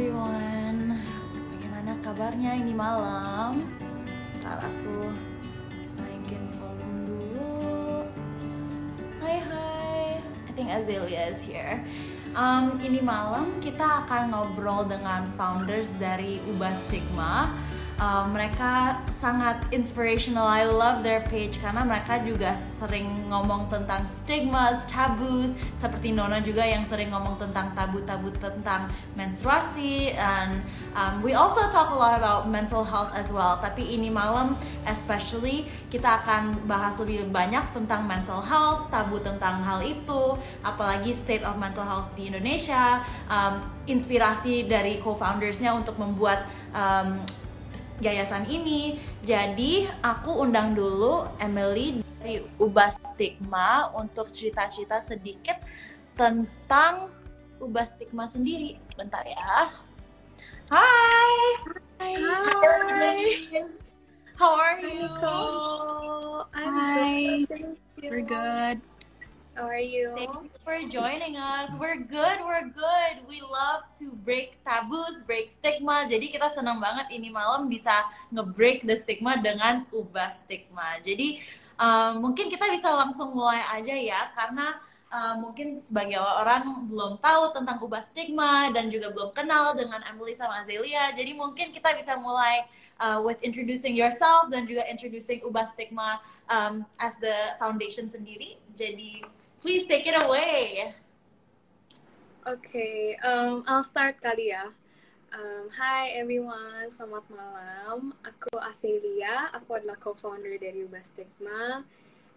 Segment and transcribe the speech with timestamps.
[0.00, 0.96] everyone.
[1.52, 3.68] Bagaimana kabarnya ini malam?
[4.40, 5.12] Ntar aku
[6.00, 8.08] naikin volume dulu.
[9.20, 10.24] Hai hai.
[10.24, 11.84] I think Azalea is here.
[12.32, 17.52] Um, ini malam kita akan ngobrol dengan founders dari Ubah Stigma.
[18.00, 20.48] Um, mereka sangat inspirational.
[20.48, 26.64] I love their page karena mereka juga sering ngomong tentang stigmas, tabus, seperti Nona juga
[26.64, 28.88] yang sering ngomong tentang tabu-tabu tentang
[29.20, 30.56] menstruasi and
[30.96, 33.60] um, we also talk a lot about mental health as well.
[33.60, 34.56] Tapi ini malam
[34.88, 40.32] especially kita akan bahas lebih banyak tentang mental health, tabu tentang hal itu,
[40.64, 47.20] apalagi state of mental health di Indonesia, um, inspirasi dari co-foundersnya untuk membuat um,
[48.00, 48.98] yayasan ini.
[49.22, 55.60] Jadi aku undang dulu Emily dari Ubah Stigma untuk cerita-cerita sedikit
[56.16, 57.12] tentang
[57.60, 58.80] Ubah Stigma sendiri.
[58.96, 59.72] Bentar ya.
[60.72, 61.36] Hai.
[62.00, 62.12] Hai.
[62.16, 63.20] Hai.
[64.40, 65.04] How are you?
[66.56, 67.44] I'm Hi.
[67.44, 68.08] Thank you.
[68.08, 68.80] We're good.
[69.60, 70.16] How are you?
[70.16, 71.68] Thank you for joining us.
[71.76, 73.20] We're good, we're good.
[73.28, 76.08] We love to break taboos, break stigma.
[76.08, 80.96] Jadi kita senang banget ini malam bisa nge-break the stigma dengan ubah stigma.
[81.04, 81.44] Jadi
[81.76, 84.80] um, mungkin kita bisa langsung mulai aja ya karena
[85.12, 90.32] uh, mungkin sebagai orang belum tahu tentang ubah stigma dan juga belum kenal dengan Emily
[90.32, 91.12] sama Azelia.
[91.12, 92.64] Jadi mungkin kita bisa mulai
[92.96, 96.16] uh, with introducing yourself dan juga introducing ubah stigma
[96.48, 98.56] um, as the foundation sendiri.
[98.72, 99.20] Jadi
[99.60, 100.94] please take it away.
[102.46, 104.72] Okay, um, I'll start kali ya.
[105.30, 108.16] Um, hi everyone, selamat malam.
[108.24, 111.84] Aku Aselia, aku adalah co-founder dari Ubah Stigma.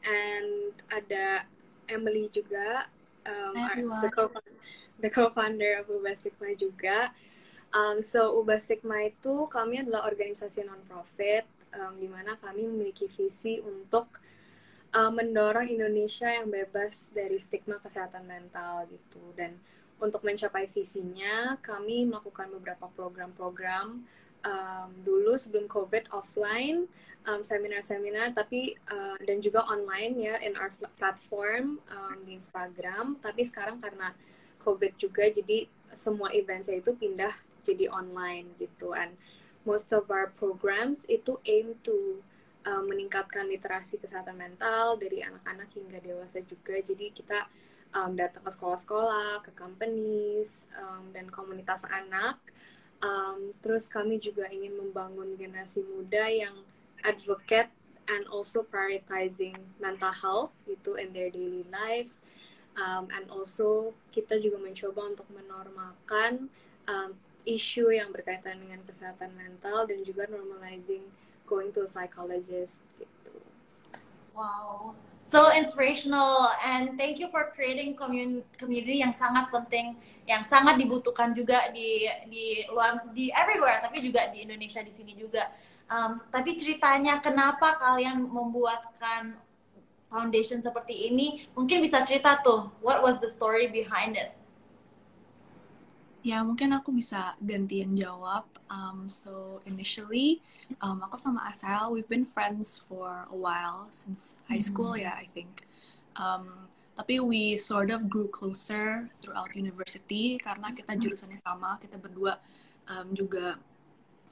[0.03, 1.47] And ada
[1.87, 2.91] Emily juga,
[3.23, 4.03] um, Hi, our- everyone.
[4.03, 4.43] the co-
[4.99, 7.15] the co-founder of Ubah Stigma juga.
[7.73, 13.57] Um, so Ubah Stigma itu kami adalah organisasi non-profit um, di mana kami memiliki visi
[13.63, 14.19] untuk
[14.93, 19.21] uh, mendorong Indonesia yang bebas dari stigma kesehatan mental gitu.
[19.33, 19.57] Dan
[19.97, 24.05] untuk mencapai visinya kami melakukan beberapa program-program
[24.45, 26.85] um, dulu sebelum COVID offline
[27.27, 33.17] um, seminar-seminar tapi uh, dan juga online ya in our platform um, di Instagram.
[33.19, 34.11] Tapi sekarang karena
[34.63, 37.31] COVID juga jadi semua event saya itu pindah
[37.63, 38.91] jadi online gitu.
[38.91, 39.15] And
[39.63, 42.19] most of our programs itu aim to
[42.67, 46.79] uh, meningkatkan literasi kesehatan mental dari anak-anak hingga dewasa juga.
[46.79, 47.47] Jadi kita
[47.95, 52.39] um, datang ke sekolah-sekolah, ke companies um, dan komunitas anak.
[53.03, 56.55] Um, terus kami juga ingin membangun generasi muda yang
[57.03, 57.67] advocate
[58.07, 62.23] and also prioritizing mental health gitu in their daily lives.
[62.73, 66.49] Um, and also kita juga mencoba untuk menormalkan
[66.89, 67.11] um,
[67.43, 71.03] isu yang berkaitan dengan kesehatan mental dan juga normalizing
[71.47, 73.35] going to a psychologist gitu.
[74.33, 79.93] Wow, so inspirational and thank you for creating commun- community yang sangat penting,
[80.25, 85.13] yang sangat dibutuhkan juga di di luar di everywhere, tapi juga di Indonesia di sini
[85.13, 85.53] juga.
[85.91, 89.37] Um, tapi ceritanya kenapa kalian membuatkan
[90.09, 91.45] foundation seperti ini?
[91.53, 94.33] Mungkin bisa cerita tuh, what was the story behind it?
[96.23, 98.47] Ya, mungkin aku bisa gantian jawab.
[98.71, 100.39] Um, so initially,
[100.79, 105.27] um, aku sama Asel, we've been friends for a while since high school ya, I
[105.27, 105.67] think.
[106.15, 112.39] Um, tapi we sort of grew closer throughout university karena kita jurusannya sama, kita berdua
[112.87, 113.59] um, juga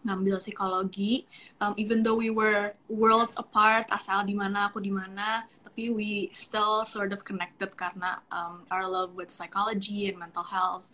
[0.07, 1.28] ngambil psikologi.
[1.59, 6.31] Um, even though we were worlds apart, Asal di mana, aku di mana, tapi we
[6.31, 10.88] still sort of connected karena um, our love with psychology and mental health.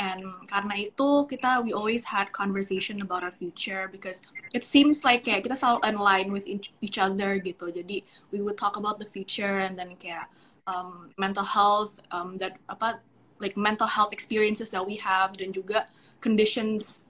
[0.00, 4.24] And karena itu kita we always had conversation about our future because
[4.56, 7.68] it seems like kayak kita selalu align with each, each other gitu.
[7.68, 8.00] Jadi
[8.32, 10.32] we would talk about the future and then kayak
[10.64, 13.04] um, mental health um, that apa
[13.44, 15.84] like mental health experiences that we have dan juga
[16.24, 17.04] conditions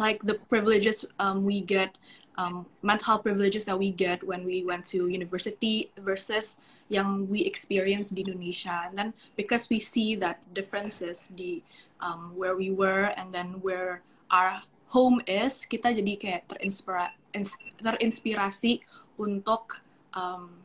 [0.00, 2.00] like the privileges um, we get
[2.40, 6.56] um, mental health privileges that we get when we went to university versus
[6.92, 11.64] yang we experience di Indonesia and then because we see that differences di
[12.00, 14.60] um, where we were and then where our
[14.92, 18.84] home is kita jadi kayak terinspira ins- terinspirasi
[19.16, 19.80] untuk
[20.12, 20.64] um,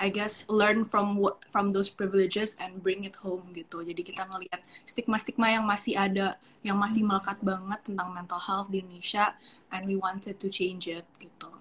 [0.00, 1.20] I guess learn from
[1.52, 3.84] from those privileges and bring it home gitu.
[3.84, 8.80] Jadi kita ngelihat stigma-stigma yang masih ada, yang masih melekat banget tentang mental health di
[8.80, 9.36] Indonesia,
[9.68, 11.52] and we wanted to change it gitu.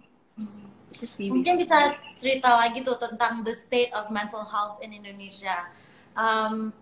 [0.94, 5.70] Itu sih Mungkin bisa cerita lagi tuh tentang the state of mental health in Indonesia.
[6.18, 6.74] Um,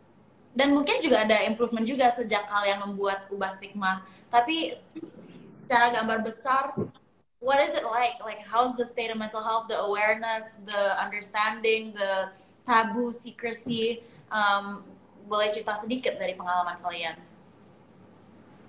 [0.57, 4.01] dan mungkin juga ada improvement juga sejak kalian membuat ubah stigma.
[4.33, 4.73] Tapi
[5.67, 6.73] secara gambar besar
[7.39, 8.17] what is it like?
[8.23, 12.33] Like how's the state of mental health the awareness the understanding the
[12.65, 14.01] taboo secrecy?
[14.33, 14.83] Um,
[15.27, 17.15] boleh cerita sedikit dari pengalaman kalian?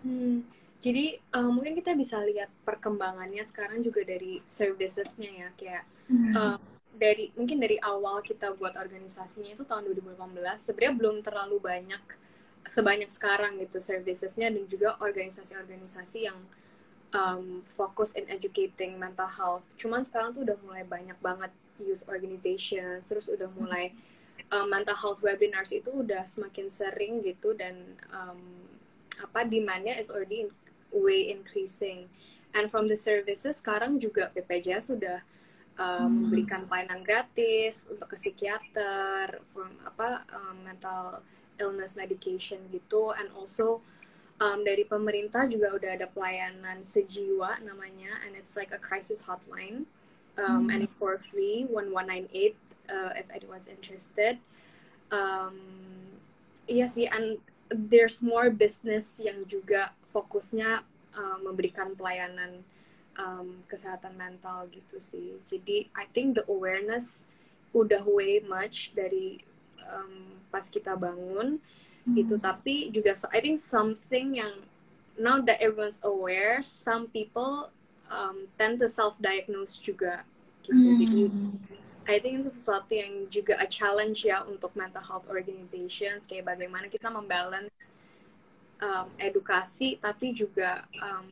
[0.02, 0.43] Hmm,
[0.79, 6.33] jadi uh, mungkin kita bisa lihat perkembangannya sekarang juga dari servicesnya ya kayak hmm.
[6.35, 6.59] uh,
[6.99, 12.03] dari mungkin dari awal kita buat organisasinya itu tahun 2018 sebenarnya belum terlalu banyak
[12.67, 16.39] sebanyak sekarang gitu servicesnya dan juga organisasi-organisasi yang
[17.17, 19.65] um, fokus in educating mental health.
[19.81, 23.95] Cuman sekarang tuh udah mulai banyak banget youth organization, terus udah mulai
[24.53, 28.41] um, mental health webinars itu udah semakin sering gitu dan um,
[29.19, 30.47] apa demandnya is already
[30.93, 32.08] way increasing.
[32.56, 35.20] And from the services sekarang juga BPJS sudah
[35.79, 41.23] um, memberikan pelayanan gratis untuk ke psikiater, from apa um, mental
[41.62, 43.81] illness medication gitu, and also
[44.43, 49.87] um, dari pemerintah juga udah ada pelayanan sejiwa namanya, and it's like a crisis hotline,
[50.38, 50.75] um, hmm.
[50.75, 52.56] and it's for free 1198
[52.91, 54.38] uh, if anyone's interested.
[55.14, 55.58] Um,
[56.69, 57.41] iya sih, and
[57.73, 60.82] there's more business yang juga fokusnya
[61.14, 62.64] uh, memberikan pelayanan
[63.19, 65.37] um, kesehatan mental gitu sih.
[65.44, 67.26] Jadi I think the awareness
[67.76, 69.44] udah way much dari
[69.84, 72.14] um, pas kita bangun hmm.
[72.16, 72.40] gitu.
[72.40, 74.64] Tapi juga I think something yang
[75.19, 77.69] now that everyone's aware, some people
[78.08, 80.25] um, tend to self-diagnose juga
[80.64, 80.72] gitu.
[80.72, 80.99] Hmm.
[81.02, 81.22] Jadi
[82.08, 86.88] I think itu sesuatu yang juga a challenge ya untuk mental health organizations kayak bagaimana
[86.88, 87.69] kita membalance
[88.83, 91.27] um, edukasi tapi juga um,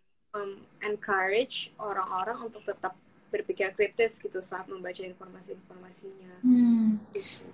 [0.84, 2.92] encourage orang-orang untuk tetap
[3.26, 6.46] berpikir kritis gitu saat membaca informasi-informasinya.
[6.46, 7.02] Hmm.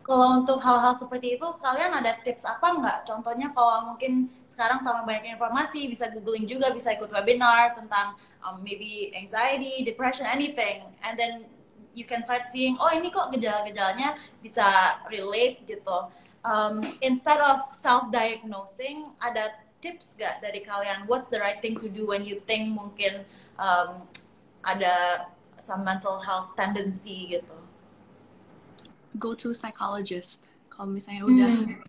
[0.05, 2.99] Kalau untuk hal-hal seperti itu, kalian ada tips apa nggak?
[3.09, 8.61] Contohnya kalau mungkin sekarang tambah banyak informasi, bisa googling juga, bisa ikut webinar tentang um,
[8.61, 11.49] maybe anxiety, depression, anything, and then
[11.97, 16.09] you can start seeing, oh ini kok gejala-gejalanya bisa relate gitu.
[16.43, 21.05] Um, instead of self-diagnosing, ada tips gak dari kalian?
[21.11, 23.26] What's the right thing to do when you think mungkin
[23.58, 24.06] um,
[24.62, 25.26] ada
[25.58, 27.56] some mental health tendency gitu?
[29.19, 30.46] Go to psychologist.
[30.73, 31.82] Kalau misalnya udah hmm.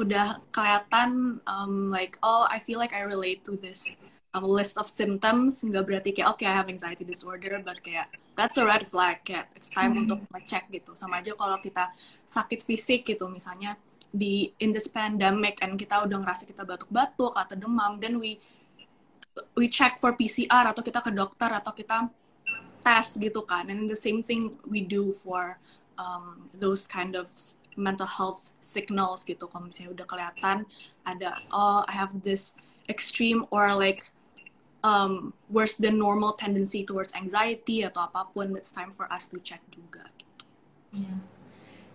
[0.00, 3.92] udah kelihatan um, like oh I feel like I relate to this
[4.32, 8.08] um, list of symptoms nggak berarti kayak oke okay, I have anxiety disorder but kayak
[8.38, 10.06] that's a red flag kayak it's time hmm.
[10.06, 11.90] untuk ngecek gitu sama aja kalau kita
[12.24, 13.76] sakit fisik gitu misalnya
[14.10, 18.42] di in this pandemic and kita udah ngerasa kita batuk-batuk atau demam then we
[19.54, 22.10] we check for PCR atau kita ke dokter atau kita
[22.82, 23.70] tes gitu kan.
[23.70, 25.60] And the same thing we do for
[26.00, 27.30] um, those kind of
[27.78, 29.46] mental health signals gitu.
[29.46, 30.66] Kalau misalnya udah kelihatan
[31.06, 32.58] ada oh I have this
[32.90, 34.10] extreme or like
[34.82, 39.38] um, worse than normal tendency towards anxiety atau apa pun it's time for us to
[39.38, 40.44] check juga gitu.
[41.06, 41.39] Yeah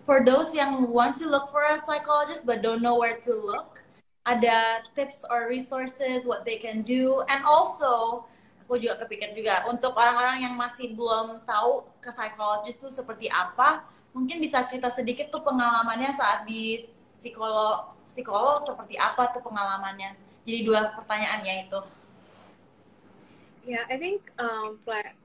[0.06, 3.82] for those yang want to look for a psychologist but don't know where to look,
[4.26, 8.26] ada tips or resources what they can do and also
[8.66, 13.86] aku juga kepikir juga untuk orang-orang yang masih belum tahu ke psychologist itu seperti apa,
[14.10, 16.82] mungkin bisa cerita sedikit tuh pengalamannya saat di
[17.22, 20.18] psikolog psikolog seperti apa tuh pengalamannya.
[20.46, 21.80] Jadi dua pertanyaannya itu.
[23.66, 24.78] Ya, yeah, I think um,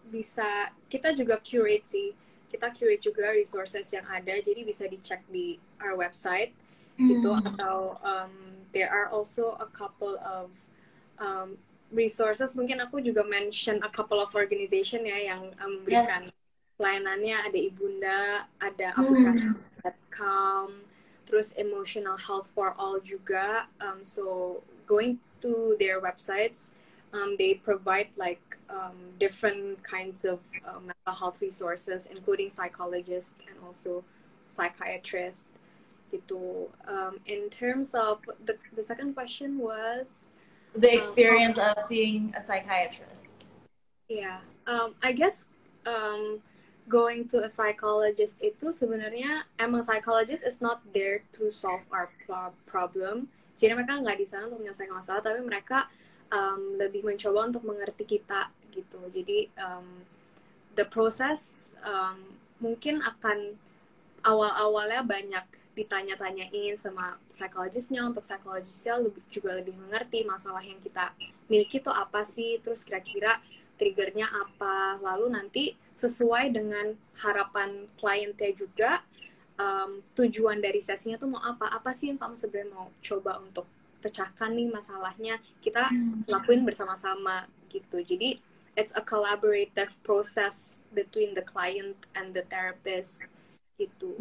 [0.08, 2.16] bisa kita juga curate sih
[2.50, 6.50] kita curate juga resources yang ada jadi bisa dicek di our website
[6.98, 7.06] mm.
[7.06, 8.34] gitu atau um,
[8.74, 10.50] there are also a couple of
[11.22, 11.54] um,
[11.94, 16.34] resources mungkin aku juga mention a couple of organization ya yang um, memberikan yes.
[16.74, 18.20] pelayanannya ada ibunda
[18.58, 18.98] ada mm.
[18.98, 20.66] aplikasi.com
[21.30, 24.58] terus emotional health for all juga um, so
[24.90, 26.74] going to their websites
[27.12, 33.56] um, they provide like um, different kinds of uh, mental health resources, including psychologists and
[33.64, 34.04] also
[34.48, 35.46] psychiatrists.
[36.12, 36.66] Gitu.
[36.88, 40.26] Um, in terms of the, the second question was
[40.74, 43.30] the um, experience of seeing a psychiatrist.
[44.08, 45.46] Yeah, um, I guess
[45.86, 46.42] um,
[46.88, 52.10] going to a psychologist itu sebenarnya emang psychologist is not there to solve our
[52.66, 53.30] problem.
[53.54, 55.86] Jadi mereka nggak di sana untuk menyelesaikan masalah, tapi mereka
[56.30, 58.98] um, lebih mencoba untuk mengerti kita gitu.
[59.10, 60.02] Jadi um,
[60.78, 61.42] the process
[61.82, 62.18] um,
[62.62, 63.58] mungkin akan
[64.22, 68.04] awal-awalnya banyak ditanya-tanyain sama psikologisnya.
[68.06, 71.12] Untuk psikologisnya lebih juga lebih mengerti masalah yang kita
[71.50, 73.38] miliki itu apa sih terus kira-kira
[73.80, 75.00] triggernya apa.
[75.00, 75.64] Lalu nanti
[75.96, 79.04] sesuai dengan harapan kliennya juga
[79.60, 83.68] um, tujuan dari sesinya tuh mau apa apa sih yang kamu sebenarnya mau coba untuk
[84.00, 86.24] pecahkan nih masalahnya kita Hmm.
[86.26, 88.40] lakuin bersama-sama gitu jadi
[88.74, 93.22] it's a collaborative process between the client and the therapist
[93.78, 94.16] gitu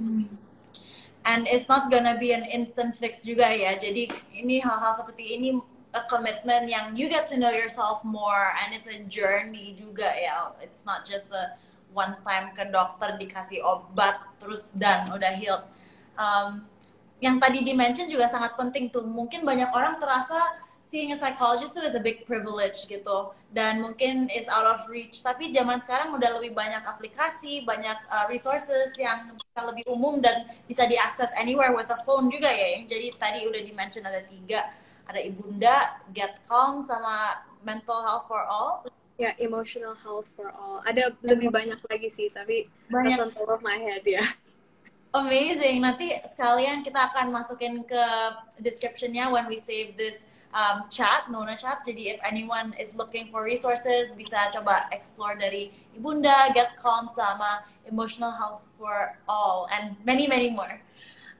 [1.26, 3.76] and it's not gonna be an instant fix juga ya.
[3.76, 5.60] Jadi ini hal-hal seperti ini
[5.92, 10.54] a commitment yang you get to know yourself more and it's a journey juga ya.
[10.64, 11.54] It's not just the
[11.92, 15.66] one time ke dokter dikasih obat terus dan udah healed.
[16.16, 16.68] Um,
[17.20, 19.04] yang tadi di-mention juga sangat penting tuh.
[19.04, 20.40] Mungkin banyak orang terasa
[20.80, 23.36] seeing a psychologist tuh is a big privilege gitu.
[23.52, 25.20] Dan mungkin is out of reach.
[25.22, 30.48] Tapi zaman sekarang udah lebih banyak aplikasi banyak uh, resources yang bisa lebih umum dan
[30.66, 32.88] bisa diakses anywhere with a phone juga ya.
[32.88, 34.72] Jadi tadi udah di mention ada tiga.
[35.12, 38.88] Ada ibunda get calm sama mental health for all.
[39.20, 40.80] Ya emotional health for all.
[40.88, 43.36] Ada lebih banyak lagi sih tapi Banyak.
[43.36, 44.24] of my head ya
[45.10, 45.82] Amazing.
[45.82, 48.04] Nanti sekalian kita akan masukin ke
[48.62, 50.22] descriptionnya when we save this
[50.54, 51.82] um, chat, Nona chat.
[51.82, 57.66] Jadi if anyone is looking for resources, bisa coba explore dari Ibunda, Get Calm, sama
[57.89, 60.78] Emotional Health for All, and many, many more.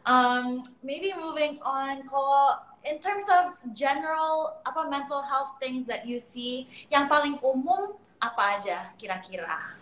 [0.10, 6.18] Um, maybe moving on, kalau in terms of general apa mental health things that you
[6.18, 9.78] see, yang paling umum apa aja kira-kira?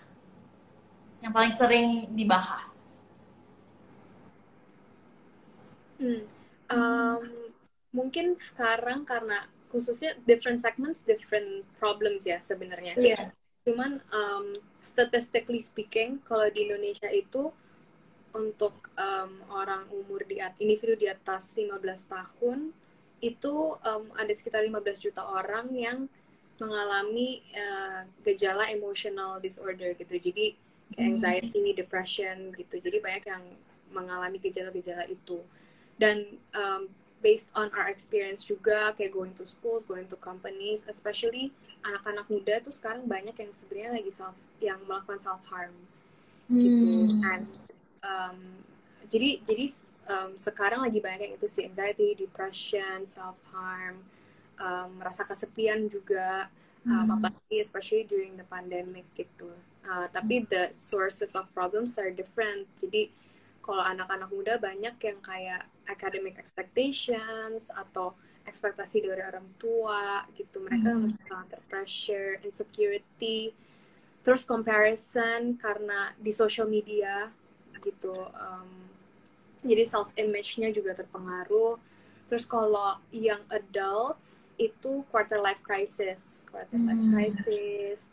[1.24, 2.77] Yang paling sering dibahas?
[5.98, 6.24] Hmm.
[6.68, 7.24] Um,
[7.96, 12.96] mungkin sekarang karena khususnya different segments, different problems ya sebenarnya.
[12.96, 13.36] Iya.
[13.68, 17.52] Cuman um, statistically speaking, kalau di Indonesia itu
[18.32, 21.74] untuk um, orang umur di at individu di atas 15
[22.08, 22.72] tahun
[23.18, 26.06] itu um, ada sekitar 15 juta orang yang
[26.62, 30.16] mengalami uh, gejala emotional disorder gitu.
[30.18, 30.58] Jadi
[30.94, 32.80] kayak anxiety, depression gitu.
[32.80, 33.44] Jadi banyak yang
[33.92, 35.42] mengalami gejala-gejala itu.
[35.98, 36.90] Dan um,
[37.22, 41.50] based on our experience juga kayak going to schools, going to companies, especially
[41.82, 45.74] anak-anak muda tuh sekarang banyak yang sebenarnya lagi self yang melakukan self harm
[46.48, 47.20] gitu.
[47.28, 47.46] And
[48.06, 48.38] um,
[49.12, 49.66] jadi jadi
[50.08, 54.06] um, sekarang lagi banyak yang itu sih anxiety, depression, self harm,
[54.62, 56.48] um, rasa kesepian juga,
[56.88, 57.20] um, Hmm.
[57.20, 59.52] apalagi especially during the pandemic gitu.
[59.88, 62.68] Uh, tapi the sources of problems are different.
[62.80, 63.12] Jadi
[63.64, 68.14] kalau anak-anak muda banyak yang kayak academic expectations atau
[68.48, 71.04] ekspektasi dari orang tua gitu mereka Hmm.
[71.04, 73.52] masih sangat terpressure insecurity
[74.24, 77.32] terus comparison karena di social media
[77.84, 78.72] gitu um,
[79.64, 81.76] jadi self image-nya juga terpengaruh
[82.28, 87.12] terus kalau yang adults itu quarter life crisis quarter life Hmm.
[87.12, 88.08] crisis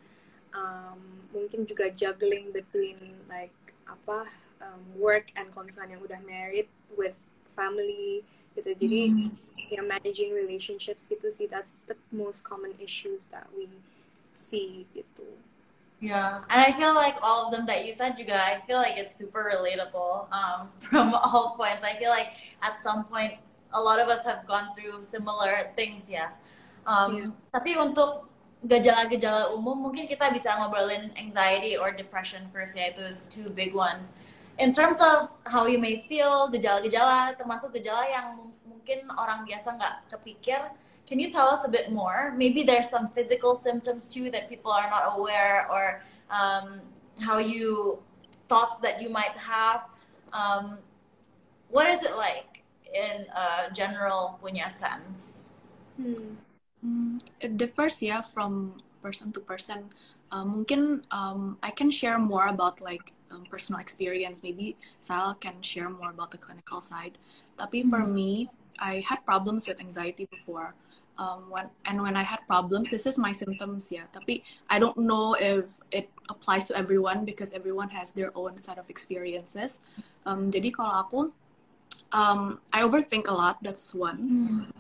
[0.54, 0.98] um,
[1.34, 3.54] mungkin juga juggling between like
[3.86, 4.26] apa
[4.62, 7.18] um, work and misalnya yang udah married with
[7.54, 8.26] family
[8.58, 9.30] gitu jadi Hmm.
[9.72, 13.66] ya managing relationships gitu sih that's the most common issues that we
[14.34, 15.24] see gitu
[16.04, 19.00] Yeah, and I feel like all of them that you said, juga, I feel like
[19.00, 21.80] it's super relatable um, from all points.
[21.80, 23.40] I feel like at some point,
[23.72, 26.28] a lot of us have gone through similar things ya.
[26.84, 27.30] Um, Yeah.
[27.56, 28.28] Tapi untuk
[28.68, 34.12] gejala-gejala umum, mungkin kita bisa ngobrolin anxiety or depression first itu is two big ones.
[34.58, 38.26] In terms of how you may feel, gejala-gejala, termasuk gejala yang
[38.62, 40.70] mungkin orang biasa nggak kepikir,
[41.06, 42.32] can you tell us a bit more?
[42.36, 46.80] Maybe there's some physical symptoms too that people are not aware, or um,
[47.20, 47.98] how you
[48.48, 49.90] thoughts that you might have.
[50.32, 50.78] Um,
[51.68, 55.50] what is it like in a general punya sense?
[55.98, 56.38] hmm.
[56.84, 59.88] Mm, it differs ya from person to person.
[60.28, 64.42] Uh, mungkin um, I can share more about like um, personal experience.
[64.46, 67.18] Maybe Sal can share more about the clinical side.
[67.58, 68.14] Tapi for Mhm.
[68.14, 68.30] me,
[68.78, 70.74] I had problems with anxiety before.
[71.14, 74.10] Um, when and when I had problems, this is my symptoms yeah.
[74.10, 78.82] Tapi I don't know if it applies to everyone because everyone has their own set
[78.82, 79.78] of experiences.
[80.26, 81.20] Um, jadi kalau aku,
[82.10, 83.62] um, I overthink a lot.
[83.62, 84.26] That's one.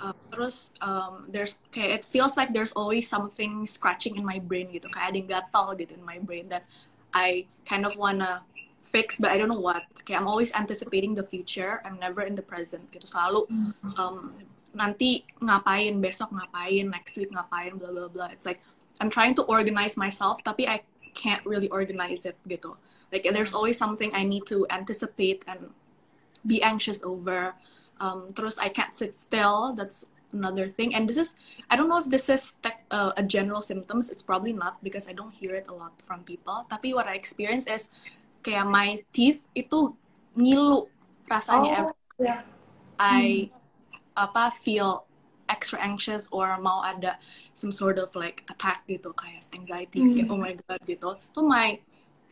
[0.02, 4.74] Uh, terus um, there's kayak it feels like there's always something scratching in my brain
[4.74, 6.66] gitu kayak ada yang gatal gitu in my brain that
[7.14, 8.42] I kind of wanna
[8.82, 9.82] fix but I don't know what.
[10.04, 11.80] Kayak I'm always anticipating the future.
[11.86, 12.90] I'm never in the present.
[12.92, 13.08] Gitu.
[13.08, 13.48] Selalu
[13.96, 14.36] um,
[14.74, 18.26] nanti ngapain besok ngapain next week ngapain bla bla bla.
[18.34, 18.60] It's like
[19.00, 20.82] I'm trying to organize myself tapi I
[21.14, 22.76] can't really organize it gitu.
[23.14, 25.70] Like there's always something I need to anticipate and
[26.42, 27.54] be anxious over.
[28.02, 29.72] Um, terus I can't sit still.
[29.72, 30.02] That's
[30.34, 31.38] another thing and this is
[31.70, 35.06] I don't know if this is tech, uh, a general symptoms it's probably not because
[35.06, 37.88] I don't hear it a lot from people tapi what I experience is
[38.42, 39.94] kayak my teeth itu
[40.34, 40.90] ngilu
[41.30, 42.42] rasanya Oh, ya.
[42.98, 43.48] I
[44.14, 45.06] apa feel
[45.50, 47.18] extra anxious or mau ada
[47.52, 50.14] some sort of like attack gitu kayak anxiety Hmm.
[50.16, 51.78] kayak oh my god gitu tuh my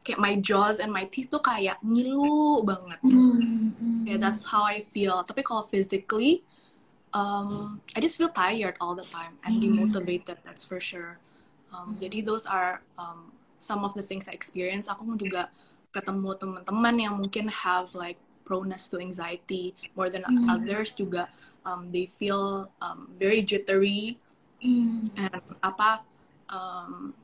[0.03, 4.03] kayak my jaws and my teeth tuh kayak ngilu banget Hmm, hmm.
[4.03, 5.23] Yeah, that's how I feel.
[5.23, 6.43] Tapi kalau physically,
[7.13, 9.63] um, I just feel tired all the time and Hmm.
[9.63, 10.39] demotivated.
[10.45, 11.19] That's for sure.
[11.73, 14.89] Um, Jadi those are um, some of the things I experience.
[14.89, 15.49] Aku juga
[15.93, 20.49] ketemu teman-teman yang mungkin have like proneness to anxiety more than Hmm.
[20.49, 21.29] others juga.
[21.65, 24.19] Um, they feel um, very jittery
[24.63, 25.11] Hmm.
[25.19, 26.07] and apa
[26.51, 27.15] um,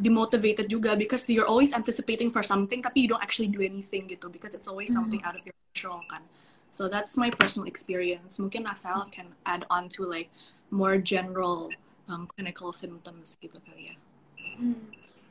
[0.00, 4.32] demotivated juga because you're always anticipating for something tapi you don't actually do anything gitu
[4.32, 6.24] because it's always something out of your control kan
[6.70, 10.30] so that's my personal experience mungkin Asal can add on to like
[10.70, 11.70] more general
[12.06, 13.96] um, clinical symptoms gitu kali ya
[14.60, 14.76] Hmm.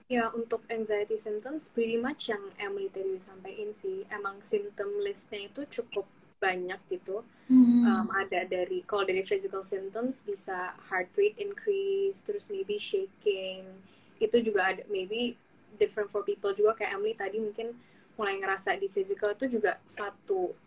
[0.10, 5.70] Ya, untuk anxiety symptoms, pretty much yang Emily tadi sampaikan sih, emang symptom listnya itu
[5.70, 6.10] cukup
[6.42, 7.22] banyak gitu.
[7.46, 7.86] Hmm.
[7.86, 13.70] Um, ada dari, kalau dari physical symptoms bisa heart rate increase, terus maybe shaking,
[14.18, 15.38] itu juga ada, maybe
[15.78, 17.78] different for people juga, kayak Emily tadi mungkin
[18.18, 20.58] mulai ngerasa di physical itu juga satu,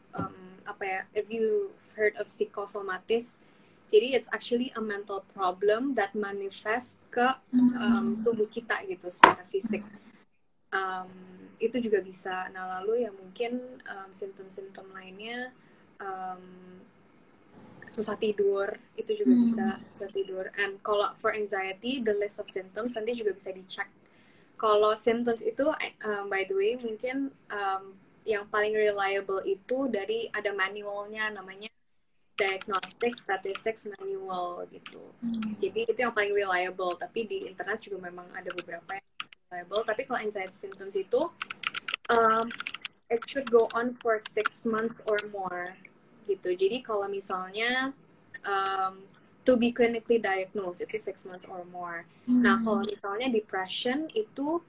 [0.82, 3.38] apa ya, if you heard of psychosomatis,
[3.86, 7.22] jadi it's actually a mental problem that manifest ke
[7.54, 9.86] um, tubuh kita gitu secara fisik.
[10.74, 11.06] Um,
[11.62, 12.50] itu juga bisa.
[12.50, 15.54] Nah lalu ya mungkin um, simptom-simptom lainnya
[16.02, 16.42] um,
[17.86, 19.46] susah tidur itu juga Hmm.
[19.46, 20.50] bisa susah tidur.
[20.58, 23.86] And kalau for anxiety the list of symptoms nanti juga bisa dicek.
[24.58, 25.70] Kalau symptoms itu
[26.02, 31.68] um, by the way mungkin um, yang paling reliable itu dari ada manualnya namanya
[32.38, 35.02] Diagnostic Statistics Manual gitu.
[35.20, 35.54] Hmm.
[35.60, 39.08] Jadi itu yang paling reliable, tapi di internet juga memang ada beberapa yang
[39.50, 39.82] reliable.
[39.84, 41.28] Tapi kalau anxiety symptoms itu,
[42.08, 42.48] um,
[43.12, 45.76] it should go on for six months or more
[46.24, 46.56] gitu.
[46.56, 47.92] Jadi kalau misalnya
[48.46, 49.04] um,
[49.44, 52.08] to be clinically diagnosed itu six months or more.
[52.24, 52.64] Nah Hmm.
[52.64, 54.62] kalau misalnya depression itu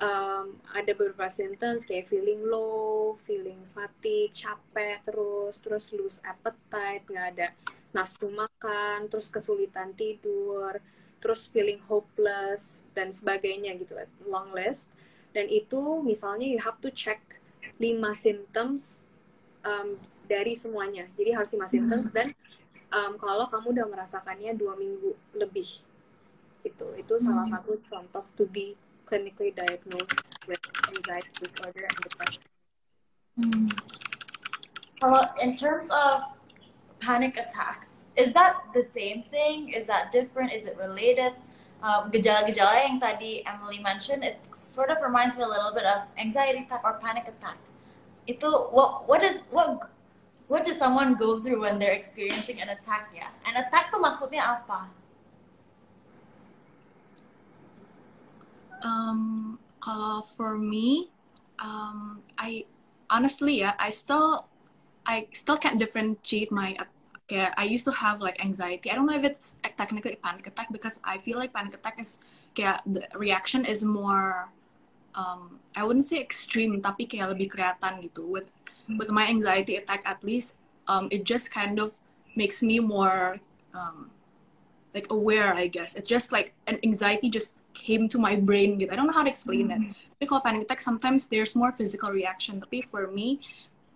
[0.00, 7.28] um, ada beberapa symptoms kayak feeling low, feeling fatigue, capek terus, terus lose appetite, nggak
[7.36, 7.48] ada
[7.92, 10.80] nafsu makan, terus kesulitan tidur,
[11.20, 13.94] terus feeling hopeless dan sebagainya gitu,
[14.26, 14.88] long list.
[15.30, 17.22] Dan itu misalnya you have to check
[17.78, 17.84] 5
[18.16, 19.04] symptoms
[19.62, 19.94] um,
[20.26, 21.06] dari semuanya.
[21.14, 22.34] Jadi harus 5 symptoms dan
[22.90, 25.82] um, kalau kamu udah merasakannya dua minggu lebih
[26.60, 27.56] itu itu salah Hmm.
[27.56, 28.76] satu contoh to be
[29.10, 32.42] clinically diagnosed with anxiety disorder and depression.
[33.34, 33.68] Hmm.
[35.02, 36.22] Well, in terms of
[37.00, 39.70] panic attacks, is that the same thing?
[39.72, 40.52] Is that different?
[40.52, 41.32] Is it related?
[41.80, 46.04] Uh, gejala-gejala yang tadi Emily mentioned, it sort of reminds me a little bit of
[46.20, 47.56] anxiety attack or panic attack.
[48.28, 49.88] Itu what what is what
[50.52, 53.32] what does someone go through when they're experiencing an attack ya?
[53.48, 54.92] An attack tuh maksudnya apa?
[58.82, 61.10] Um, kalau for me,
[61.60, 62.64] um, I
[63.08, 64.48] honestly yeah, I still
[65.04, 66.76] I still can't differentiate my
[67.30, 68.90] kayak I used to have like anxiety.
[68.90, 72.02] I don't know if it's technically a panic attack because I feel like panic attack
[72.02, 72.18] is
[72.58, 74.50] kayak the reaction is more
[75.14, 78.26] um, I wouldn't say extreme tapi kayak lebih kelihatan gitu.
[78.26, 78.50] With
[78.98, 80.58] with my anxiety attack at least
[80.90, 82.02] um, it just kind of
[82.34, 83.38] makes me more
[83.70, 84.10] um,
[84.90, 85.94] like aware I guess.
[85.94, 88.90] It's just like an anxiety just came to my brain gitu.
[88.90, 89.80] I don't know how to explain it.
[90.18, 92.58] Tapi kalau panic attack sometimes there's more physical reaction.
[92.58, 93.40] Tapi for me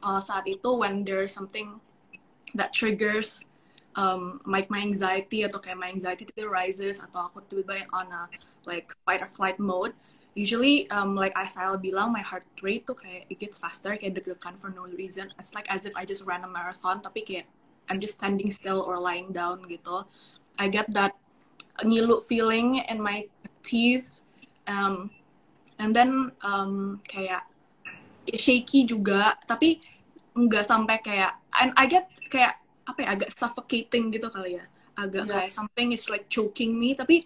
[0.05, 1.81] uh, saat itu when there's something
[2.55, 3.43] that triggers
[3.97, 8.23] um, like my anxiety atau kayak my anxiety rises atau aku tiba-tiba on a
[8.67, 9.95] like fight or flight mode
[10.35, 14.19] usually um, like as I'll bilang my heart rate tuh kayak it gets faster kayak
[14.19, 17.47] deg-degan for no reason it's like as if I just ran a marathon tapi kayak
[17.87, 20.03] I'm just standing still or lying down gitu
[20.59, 21.15] I get that
[21.87, 23.31] ngilu feeling in my
[23.65, 24.21] teeth
[24.69, 25.09] um,
[25.81, 27.49] and then um, kayak
[28.37, 29.35] shaky juga.
[29.49, 29.81] Tapi
[30.37, 34.65] nggak sampai kayak and I get kayak apa ya agak suffocating gitu kali ya.
[34.95, 35.33] Agak Yeah.
[35.49, 36.93] kayak something is like choking me.
[36.93, 37.25] Tapi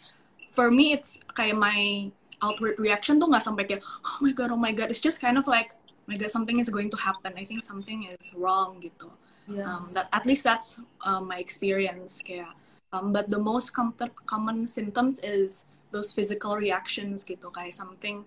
[0.48, 4.60] for me it's kayak my outward reaction tuh nggak sampai kayak oh my god oh
[4.60, 4.88] my god.
[4.88, 7.34] It's just kind of like oh my god something is going to happen.
[7.36, 9.10] I think something is wrong gitu.
[9.48, 9.64] Yeah.
[9.64, 10.76] um, that at least that's
[11.08, 12.52] uh, my experience kayak
[12.92, 13.96] um, but the most com-
[14.28, 18.24] common symptoms is those physical reactions gitu kayak something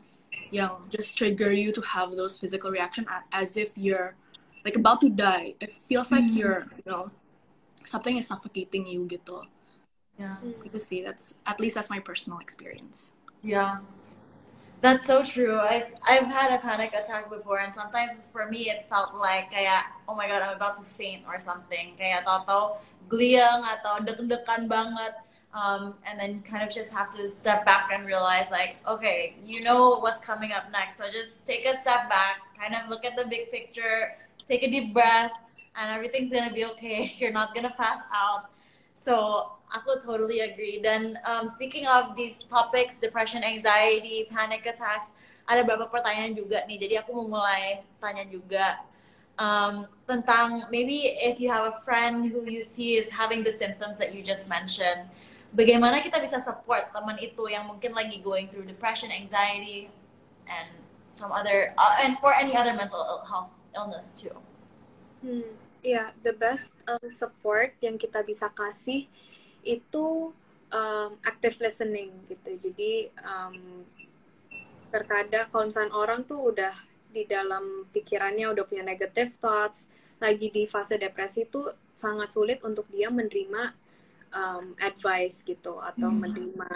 [0.51, 4.17] yang just trigger you to have those physical reaction as if you're
[4.67, 6.35] like about to die it feels like Mhm.
[6.37, 7.07] you're you know
[7.87, 9.45] something is suffocating you gitu
[10.19, 10.37] Yeah.
[10.61, 13.81] gitu sih that's at least that's my personal experience Yeah.
[14.81, 15.61] That's so true.
[15.61, 19.93] I've I've had a panic attack before, and sometimes for me it felt like kayak
[20.09, 21.93] oh my god I'm about to faint or something.
[22.01, 25.13] Kayak tau-tau gliang atau deg-degan banget.
[25.51, 29.61] Um, and then kind of just have to step back and realize like okay you
[29.61, 30.97] know what's coming up next.
[30.97, 34.15] So just take a step back kind of look at the big picture
[34.47, 35.31] take a deep breath
[35.75, 37.13] and everything's gonna be okay.
[37.19, 38.51] You're not gonna pass out.
[38.93, 40.83] So I aku totally agree.
[40.83, 45.15] Dan um, speaking of these topics depression anxiety panic attacks
[45.47, 48.83] ada beberapa pertanyaan juga nih jadi aku mau mulai tanya juga.
[49.39, 53.97] Um, tentang maybe if you have a friend who you see is having the symptoms
[53.97, 55.07] that you just mentioned
[55.51, 59.91] bagaimana kita bisa support teman itu yang mungkin lagi going through depression, anxiety,
[60.47, 60.69] and
[61.11, 64.33] some other uh, and for any other mental health illness too.
[65.21, 65.45] Hmm,
[65.83, 69.05] ya yeah, the best um, support yang kita bisa kasih
[69.61, 70.33] itu
[70.73, 72.57] um, active listening gitu.
[72.57, 73.85] Jadi um,
[74.89, 76.73] terkadang kalau orang tuh udah
[77.11, 79.91] di dalam pikirannya udah punya negative thoughts,
[80.23, 83.75] lagi di fase depresi itu sangat sulit untuk dia menerima
[84.31, 86.19] um, advice gitu atau hmm.
[86.19, 86.71] menerima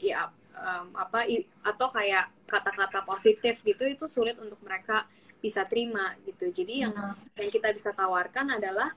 [0.00, 1.24] ya um, apa
[1.64, 5.06] atau kayak kata-kata positif gitu itu sulit untuk mereka
[5.40, 7.36] bisa terima gitu jadi yang hmm.
[7.36, 8.96] yang kita bisa tawarkan adalah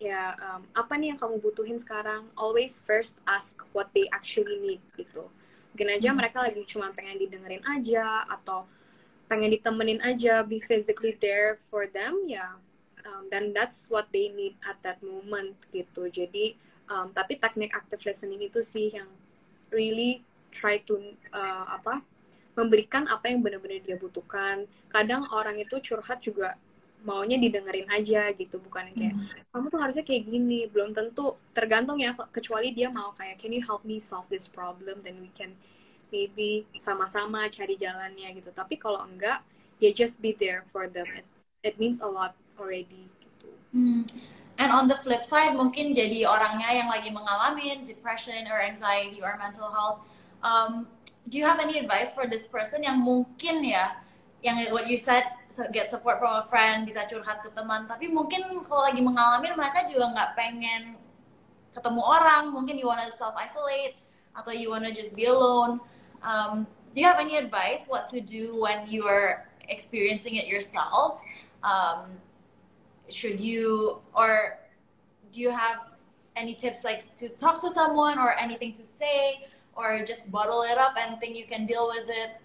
[0.00, 4.82] ya um, apa nih yang kamu butuhin sekarang always first ask what they actually need
[4.98, 5.28] gitu
[5.72, 6.18] mungkin aja hmm.
[6.18, 8.66] mereka lagi cuma pengen didengerin aja atau
[9.28, 12.58] pengen ditemenin aja be physically there for them ya
[13.08, 16.56] um, then that's what they need at that moment gitu jadi
[16.90, 19.08] um, tapi teknik active listening itu sih yang
[19.72, 20.20] really
[20.54, 21.00] try to
[21.34, 22.00] uh, apa
[22.54, 24.64] memberikan apa yang benar-benar dia butuhkan.
[24.86, 26.54] Kadang orang itu curhat juga
[27.04, 29.52] maunya didengerin aja gitu bukan kayak hmm.
[29.52, 30.70] kamu tuh harusnya kayak gini.
[30.70, 35.02] Belum tentu tergantung ya kecuali dia mau kayak can you help me solve this problem?
[35.02, 35.58] Then we can
[36.14, 38.54] maybe sama-sama cari jalannya gitu.
[38.54, 39.42] Tapi kalau enggak
[39.82, 41.10] ya just be there for them.
[41.10, 41.26] It,
[41.66, 43.50] it means a lot already gitu.
[43.74, 44.06] Hmm.
[44.58, 49.34] And on the flip side, mungkin jadi orangnya yang lagi mengalami depression or anxiety or
[49.34, 50.06] mental health.
[50.46, 50.86] Um,
[51.26, 53.98] do you have any advice for this person yang mungkin ya,
[54.46, 55.26] yang what you said,
[55.74, 59.88] get support from a friend, bisa curhat ke teman, tapi mungkin kalau lagi mengalami mereka
[59.90, 60.82] juga nggak pengen
[61.74, 63.98] ketemu orang, mungkin you wanna self isolate
[64.38, 65.82] atau you wanna just be alone.
[66.22, 71.18] Um, do you have any advice what to do when you are experiencing it yourself?
[71.66, 72.20] Um,
[73.08, 74.58] should you or
[75.32, 75.94] do you have
[76.36, 80.78] any tips like to talk to someone or anything to say or just bottle it
[80.78, 82.38] up and think you can deal with it?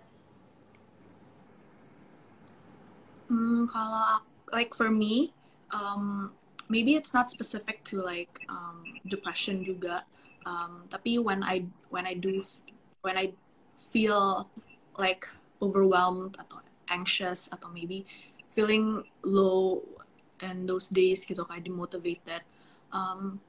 [3.30, 5.34] Mm, kalau like for me
[5.69, 6.34] um,
[6.69, 10.06] maybe it's not specific to like um, depression juga.
[10.45, 12.41] Um, tapi when I when I do
[13.02, 13.34] when I
[13.78, 14.50] feel
[14.98, 15.28] like
[15.62, 18.06] overwhelmed atau anxious atau maybe
[18.50, 19.84] feeling low
[20.41, 22.41] and those days gitu kayak demotivated
[22.91, 23.39] um,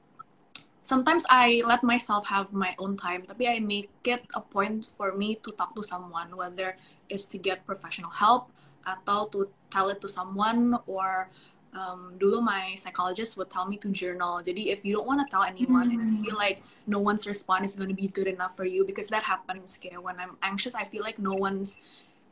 [0.83, 5.13] sometimes I let myself have my own time tapi I make it a point for
[5.13, 6.75] me to talk to someone whether
[7.07, 8.49] it's to get professional help
[8.85, 11.29] atau to tell it to someone or
[11.73, 14.41] um, dulu my psychologist would tell me to journal.
[14.43, 15.93] Jadi if you don't want to tell anyone mm.
[15.93, 18.85] and you feel like no one's response is going to be good enough for you
[18.85, 21.79] because that happens kayak when I'm anxious I feel like no one's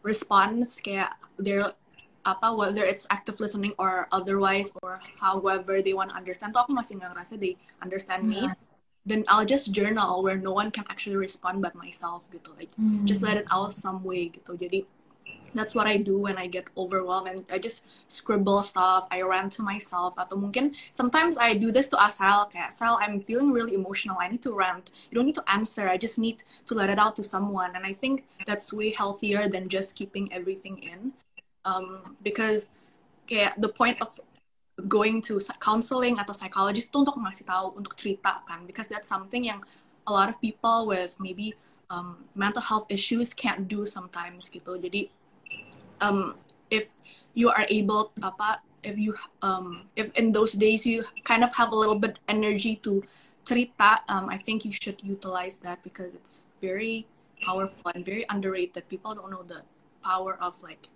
[0.04, 1.72] response kayak they're
[2.26, 6.52] apa whether it's active listening or otherwise or however they want to understand.
[6.52, 8.48] Tuh aku masih nggak ngerasa they understand me.
[8.48, 8.58] Yeah.
[9.06, 13.04] then I'll just journal where no one can actually respond but myself gitu like mm.
[13.06, 14.54] just let it out some way gitu.
[14.54, 14.86] Jadi
[15.58, 19.58] that's what I do when I get overwhelmed and I just scribble stuff I rant
[19.58, 23.74] to myself atau mungkin sometimes I do this to Asal kayak Asal I'm feeling really
[23.74, 24.94] emotional I need to rant.
[25.10, 27.74] You don't need to answer I just need to let it out to someone.
[27.74, 31.18] And I think that's way healthier than just keeping everything in
[31.66, 32.70] um, because
[33.30, 34.20] kayak the point of
[34.88, 38.64] going to counseling atau psychologist itu untuk ngasih tahu untuk cerita kan.
[38.64, 39.60] Because that's something yang
[40.08, 41.54] a lot of people with maybe
[41.92, 44.80] um, mental health issues can't do sometimes gitu.
[44.80, 45.12] Jadi
[46.00, 46.40] um,
[46.72, 47.04] if
[47.36, 49.12] you are able apa if you
[49.44, 53.04] um, if in those days you kind of have a little bit energy to
[53.44, 57.10] cerita um, I think you should utilize that because it's very
[57.42, 58.88] powerful and very underrated.
[58.88, 59.64] People don't know the
[60.04, 60.88] power of like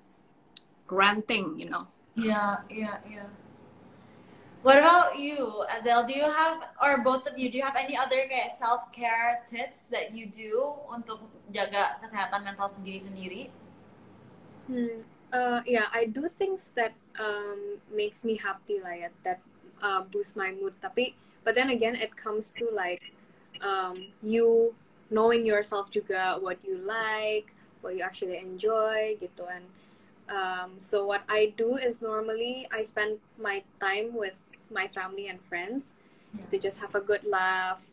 [0.89, 1.87] ranting, you know.
[2.15, 3.29] Yeah, yeah, yeah.
[4.63, 6.07] What about you, Azel?
[6.07, 9.43] Do you have, or both of you, do you have any other kayak self care
[9.43, 11.19] tips that you do untuk
[11.51, 13.51] jaga kesehatan mental sendiri-sendiri?
[14.71, 15.03] Hmm,
[15.35, 19.43] uh, yeah, I do things that um, makes me happy lah ya, that
[19.83, 20.79] uh, boost my mood.
[20.79, 21.11] Tapi,
[21.43, 23.03] but then again, it comes to like
[23.59, 24.71] um, you
[25.11, 27.51] knowing yourself juga what you like,
[27.83, 29.67] what you actually enjoy gitu and
[30.33, 34.33] um, so what I do is normally I spend my time with
[34.73, 35.93] my family and friends.
[36.33, 36.45] Yeah.
[36.49, 37.85] to just have a good laugh.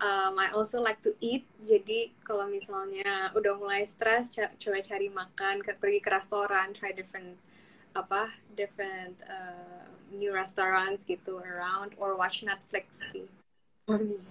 [0.00, 1.46] Um, I also like to eat.
[1.66, 7.34] Jadi kalau misalnya udah mulai stres coba cari makan pergi ke restoran try different
[7.98, 13.26] apa different uh, new restaurants gitu around or watch Netflix sih.
[13.86, 14.22] For me.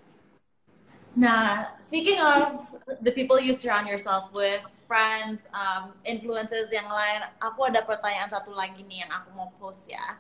[1.17, 2.63] Nah, speaking of
[3.03, 8.55] the people you surround yourself with, friends, um, influences yang lain, aku ada pertanyaan satu
[8.55, 10.17] lagi nih yang aku mau post ya.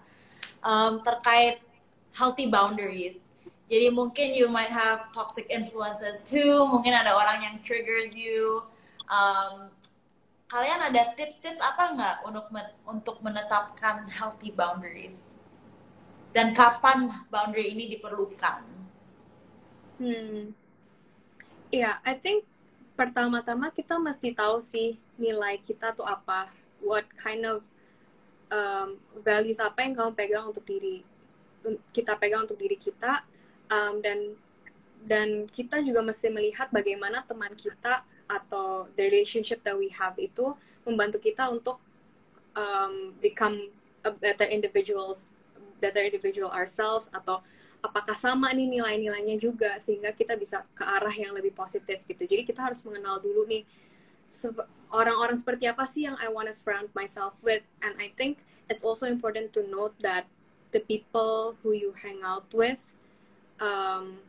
[0.61, 1.63] Um, terkait
[2.13, 3.23] healthy boundaries.
[3.67, 8.63] Jadi mungkin you might have toxic influences too, mungkin ada orang yang triggers you.
[9.07, 9.71] Um,
[10.47, 15.19] kalian ada tips-tips apa nggak untuk men untuk menetapkan healthy boundaries?
[16.31, 18.63] Dan kapan boundary ini diperlukan?
[19.99, 20.55] Hmm
[21.71, 22.45] yeah, I think
[22.97, 26.49] pertama-tama kita mesti tahu sih nilai kita tuh apa,
[26.81, 27.61] what kind of
[28.49, 31.05] um, values apa yang kamu pegang untuk diri
[31.93, 33.21] kita pegang untuk diri kita
[33.69, 34.33] um, dan
[35.05, 40.57] dan kita juga mesti melihat bagaimana teman kita atau the relationship that we have itu
[40.83, 41.77] membantu kita untuk
[42.57, 43.69] um, become
[44.01, 45.29] a better individuals
[45.77, 47.45] better individual ourselves atau
[47.81, 52.23] apakah sama nih nilai-nilainya juga sehingga kita bisa ke arah yang lebih positif gitu.
[52.25, 53.63] Jadi kita harus mengenal dulu nih
[54.91, 59.07] orang-orang seperti apa sih yang I wanna surround myself with and I think it's also
[59.07, 60.27] important to note that
[60.75, 62.81] the people who you hang out with
[63.63, 64.19] um,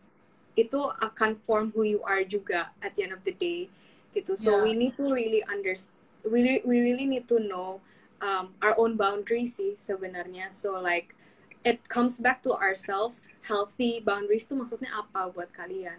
[0.55, 3.67] itu akan form who you are juga at the end of the day
[4.15, 4.39] gitu.
[4.39, 4.65] So yeah.
[4.67, 5.95] we need to really understand
[6.27, 7.81] we we really need to know
[8.23, 10.51] um, our own boundaries sih sebenarnya.
[10.51, 11.15] So like
[11.65, 15.99] it comes back to ourselves healthy boundaries itu maksudnya apa buat kalian?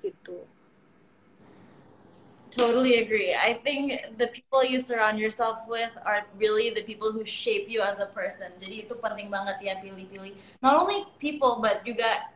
[0.00, 0.44] Gitu.
[2.56, 3.34] Totally agree.
[3.34, 7.82] I think the people you surround yourself with are really the people who shape you
[7.82, 8.48] as a person.
[8.56, 10.32] Jadi itu penting banget ya pilih-pilih.
[10.64, 12.32] Not only people but juga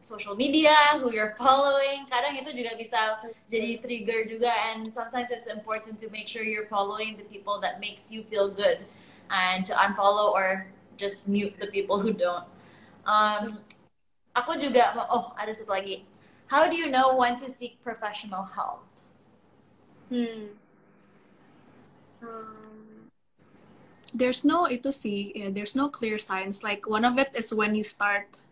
[0.00, 2.08] social media who you're following.
[2.08, 3.20] Kadang itu juga bisa
[3.52, 7.82] jadi trigger juga and sometimes it's important to make sure you're following the people that
[7.84, 8.80] makes you feel good.
[9.28, 10.66] And to unfollow or
[11.00, 12.44] just mute the people who don't.
[13.08, 13.64] Um,
[14.36, 16.04] aku juga oh ada satu lagi.
[16.52, 18.84] How do you know when to seek professional help?
[20.12, 20.52] Hmm.
[22.20, 23.08] Um,
[24.12, 26.60] there's no itu sih, yeah, there's no clear signs.
[26.60, 28.42] Like one of it is when you start,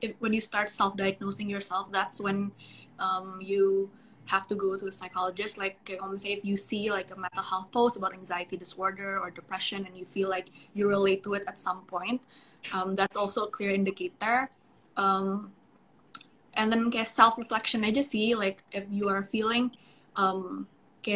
[0.00, 1.90] if, when you start self-diagnosing yourself.
[1.90, 2.54] That's when
[3.02, 3.90] um, you
[4.28, 7.42] have to go to a psychologist like um, say if you see like a mental
[7.42, 11.42] health post about anxiety disorder or depression and you feel like you relate to it
[11.48, 12.20] at some point
[12.72, 14.50] um, that's also a clear indicator.
[14.96, 15.52] Um,
[16.54, 19.70] and then kayak self reflection aja sih like if you are feeling
[20.18, 20.66] um,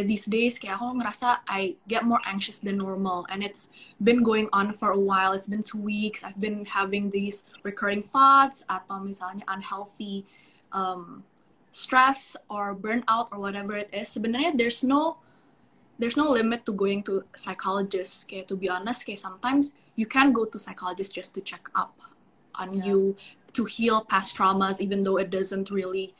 [0.01, 3.69] these days kayak aku ngerasa I get more anxious than normal and it's
[4.01, 5.37] been going on for a while.
[5.37, 6.25] It's been two weeks.
[6.25, 10.25] I've been having these recurring thoughts atau misalnya unhealthy
[10.73, 11.21] um,
[11.73, 15.17] stress or burnout or whatever it is sebenarnya there's no
[15.99, 20.33] there's no limit to going to psychologists kayak to be honest kayak sometimes you can
[20.37, 21.97] go to psychologists just to check up
[22.61, 22.93] on yeah.
[22.93, 22.99] you
[23.57, 26.13] to heal past traumas even though it doesn't really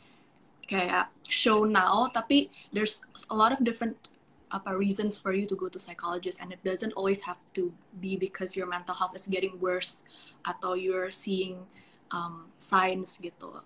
[0.65, 4.13] kayak show now tapi there's a lot of different
[4.53, 8.21] apa reasons for you to go to psychologist and it doesn't always have to be
[8.21, 10.05] because your mental health is getting worse
[10.45, 11.65] atau you're seeing
[12.13, 13.65] um, signs gitu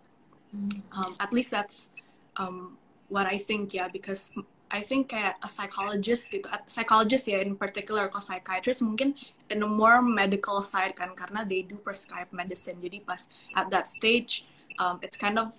[0.92, 1.90] um, at least that's
[2.36, 2.76] um,
[3.08, 4.30] what I think yeah because
[4.70, 9.14] I think kayak a psychologist gitu psychologist ya in particular atau psychiatrist mungkin
[9.46, 12.82] in a more medical side kan karena they do prescribe medicine.
[12.82, 14.42] Jadi pas at that stage
[14.82, 15.54] um, it's kind of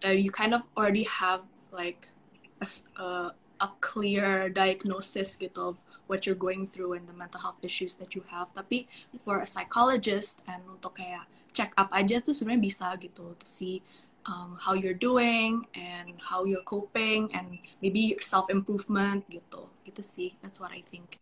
[0.00, 1.44] uh, you kind of already have
[1.76, 2.08] like
[2.64, 7.60] a, uh, a clear diagnosis gitu of what you're going through and the mental health
[7.60, 8.48] issues that you have.
[8.56, 8.88] Tapi
[9.20, 13.84] for a psychologist and untuk kayak check up aja tuh sebenarnya bisa gitu to see
[14.28, 19.72] um, how you're doing and how you're coping and maybe self improvement gitu.
[19.82, 21.16] Gitu sih that's what I think.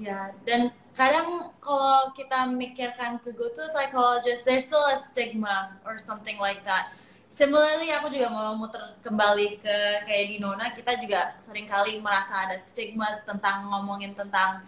[0.00, 5.76] Ya dan kadang kalau kita mikirkan to go to a psychologist there's still a stigma
[5.84, 6.96] or something like that.
[7.32, 12.48] Similarly aku juga mau muter kembali ke kayak di Nona kita juga sering kali merasa
[12.48, 14.64] ada stigma tentang ngomongin tentang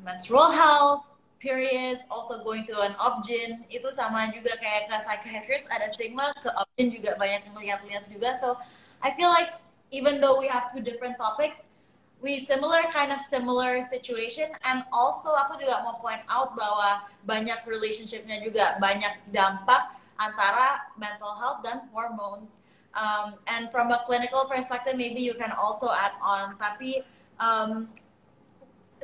[0.00, 1.15] menstrual health
[1.46, 6.50] periods, also going to an obgyn, itu sama juga kayak ke psychiatrist ada stigma, ke
[6.50, 8.34] obgyn juga banyak yang lihat-lihat juga.
[8.42, 8.58] So
[8.98, 9.54] I feel like
[9.94, 11.70] even though we have two different topics,
[12.18, 17.62] we similar kind of similar situation and also aku juga mau point out bahwa banyak
[17.70, 22.58] relationshipnya juga banyak dampak antara mental health dan hormones.
[22.96, 26.56] Um, and from a clinical perspective, maybe you can also add on.
[26.56, 27.04] Tapi
[27.36, 27.92] um,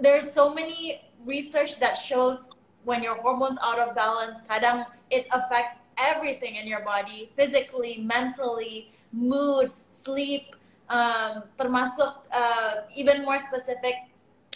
[0.01, 2.49] there's so many research that shows
[2.85, 8.91] when your hormones out of balance, kadang it affects everything in your body, physically, mentally,
[9.13, 10.57] mood, sleep,
[10.89, 13.95] um, termasuk uh, even more specific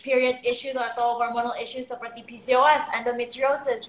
[0.02, 3.88] period issues or atau hormonal issues seperti PCOS, endometriosis.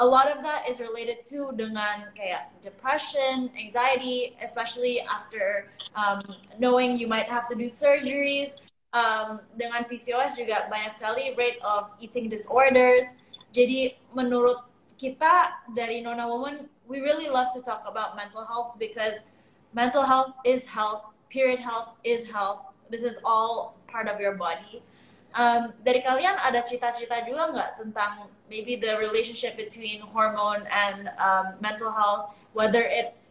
[0.00, 6.24] A lot of that is related to dengan kayak depression, anxiety, especially after um,
[6.58, 8.56] knowing you might have to do surgeries.
[8.92, 13.08] Um, dengan PCOS juga banyak sekali rate of eating disorders.
[13.48, 14.68] Jadi menurut
[15.00, 19.24] kita dari Nona Woman, we really love to talk about mental health because
[19.72, 22.68] mental health is health, period health is health.
[22.92, 24.84] This is all part of your body.
[25.32, 31.56] Um, dari kalian ada cerita-cerita juga nggak tentang maybe the relationship between hormone and um,
[31.64, 33.21] mental health, whether it's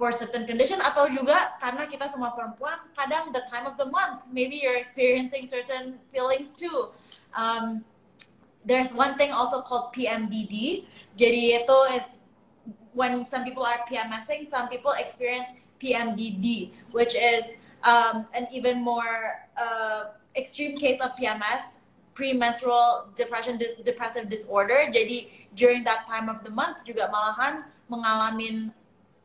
[0.00, 4.24] for certain condition atau juga karena kita semua perempuan kadang the time of the month
[4.32, 6.88] maybe you're experiencing certain feelings too.
[7.36, 7.84] Um,
[8.64, 10.88] there's one thing also called PMDD.
[11.20, 12.16] Jadi itu is
[12.96, 17.44] when some people are PMSing, some people experience PMDD, which is
[17.84, 21.76] um, an even more uh, extreme case of PMS,
[22.16, 24.88] premenstrual depression dis depressive disorder.
[24.88, 28.72] Jadi during that time of the month juga malahan mengalami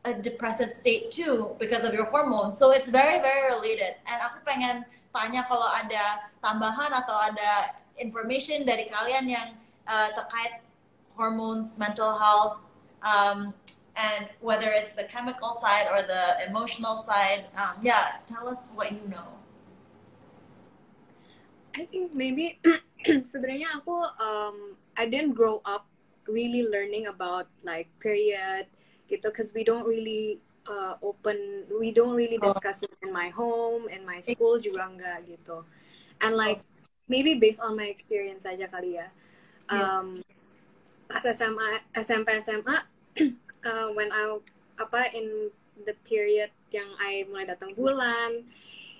[0.06, 2.58] a depressive state too because of your hormones.
[2.58, 3.98] So it's very very related.
[4.06, 9.48] And aku pengen tanya kalau ada tambahan atau ada information dari kalian yang
[9.88, 10.62] uh, terkait
[11.16, 12.60] hormones, mental health,
[13.00, 13.56] um,
[13.96, 17.48] and whether it's the chemical side or the emotional side.
[17.56, 19.40] Um, yeah, tell us what you know.
[21.76, 22.60] I think maybe
[23.04, 25.84] sebenarnya aku um, I didn't grow up
[26.24, 28.68] really learning about like period
[29.06, 32.50] gitu because we don't really uh, open we don't really Oh.
[32.50, 35.62] discuss it in my home in my school juga enggak gitu.
[36.22, 36.62] And like
[37.06, 39.08] maybe based on my experience aja kali ya.
[39.70, 40.22] Um,
[41.06, 42.76] pas SMA SMP SMA
[43.70, 44.38] uh, when I
[44.78, 45.50] apa in
[45.86, 48.42] the period yang I mulai datang bulan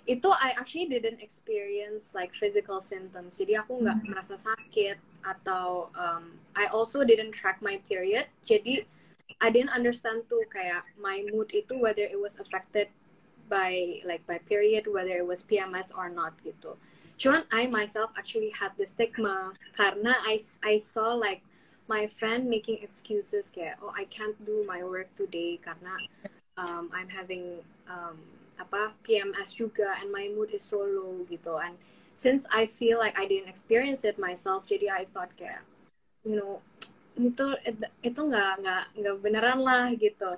[0.07, 3.43] itu I actually didn't experience like physical symptoms.
[3.43, 4.09] Jadi aku nggak Mhm.
[4.15, 8.31] merasa sakit atau um, I also didn't track my period.
[8.47, 8.87] Jadi
[9.41, 12.89] I didn't understand tuh kayak my mood itu whether it was affected
[13.53, 16.75] by like by period whether it was PMS or not gitu.
[17.17, 21.45] Cuman I myself actually had the stigma karena I I saw like
[21.87, 25.95] my friend making excuses kayak oh I can't do my work today karena
[26.57, 28.19] um, I'm having um,
[28.57, 31.61] apa PMS juga and my mood is so low gitu.
[31.61, 31.77] And
[32.17, 35.61] since I feel like I didn't experience it myself jadi I thought kayak
[36.25, 36.65] you know
[37.17, 37.47] itu
[38.05, 40.37] itu nggak nggak nggak beneran lah gitu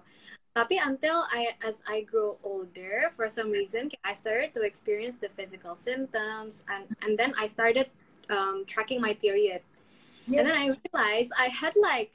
[0.54, 5.30] tapi until I as I grow older for some reason I started to experience the
[5.34, 7.90] physical symptoms and and then I started
[8.30, 9.62] um, tracking my period
[10.26, 12.12] and then I realized I had like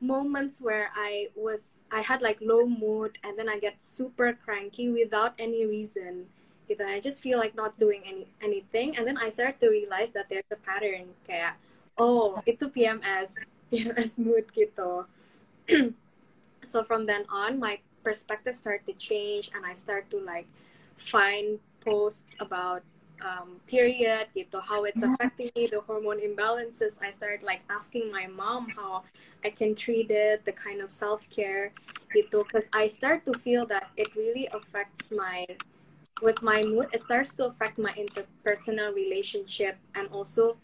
[0.00, 4.90] moments where I was I had like low mood and then I get super cranky
[4.90, 6.26] without any reason.
[6.68, 6.80] Gitu.
[6.80, 10.28] I just feel like not doing any anything and then I start to realize that
[10.32, 11.60] there's a pattern kayak
[12.00, 13.36] oh itu PMS
[13.70, 15.06] PMS mood gitu.
[16.62, 20.48] so from then on my perspective started to change and I start to like
[20.96, 22.84] find posts about
[23.24, 26.98] um, period gitu how it's affecting me the hormone imbalances.
[27.00, 29.04] I started like asking my mom how
[29.44, 31.72] i can treat it the kind of self-care
[32.14, 35.46] gitu because i start to feel that it really affects my
[36.22, 40.56] with my mood it starts to affect my interpersonal relationship and also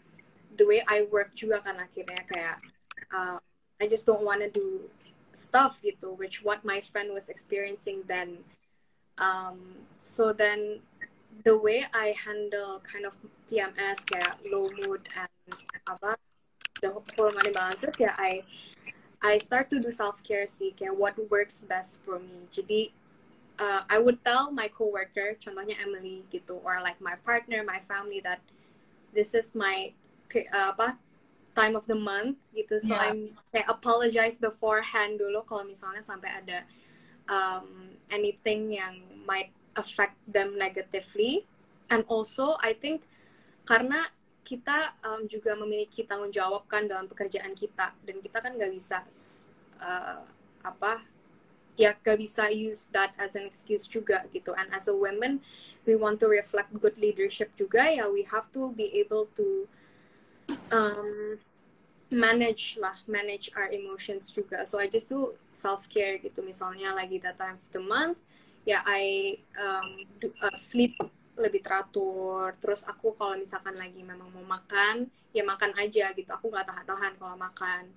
[0.57, 2.57] the way i work juga kan akhirnya kayak
[3.13, 3.37] uh,
[3.79, 4.89] i just don't want to do
[5.33, 8.43] stuff gitu which what my friend was experiencing then.
[9.17, 10.79] Um, so then
[11.43, 13.15] the way I handle kind of
[13.47, 15.55] PMS kayak low mood and
[15.87, 16.19] apa
[16.83, 18.43] the hormone imbalances ya I
[19.21, 22.49] I start to do self care sih kayak what works best for me.
[22.51, 22.91] Jadi
[23.61, 28.19] uh, I would tell my coworker contohnya Emily gitu or like my partner my family
[28.25, 28.41] that
[29.13, 29.93] this is my
[30.51, 30.73] uh,
[31.55, 32.79] time of the month gitu.
[32.79, 33.11] So Yeah.
[33.11, 33.19] I'm
[33.51, 36.59] kayak apologize beforehand dulu kalau misalnya sampai ada
[37.27, 41.47] um, anything yang might affect them negatively.
[41.91, 43.07] And also I think
[43.67, 44.07] karena
[44.41, 47.95] kita um, juga memiliki tanggung jawab kan dalam pekerjaan kita.
[48.03, 49.03] Dan kita kan nggak bisa
[49.79, 50.23] uh,
[50.61, 51.03] apa
[51.79, 54.51] ya gak bisa use that as an excuse juga gitu.
[54.55, 55.39] And as a woman
[55.87, 57.87] we want to reflect good leadership juga.
[57.91, 59.65] Ya we have to be able to
[60.71, 61.37] um,
[62.11, 64.67] manage lah manage our emotions juga.
[64.67, 66.43] So I just do self care gitu.
[66.43, 68.19] Misalnya lagi that time of the month
[68.67, 70.99] ya I um, do, uh, sleep
[71.39, 72.53] lebih teratur.
[72.59, 76.29] Terus aku kalau misalkan lagi memang mau makan ya makan aja gitu.
[76.35, 77.87] Aku nggak tahan-tahan kalau makan.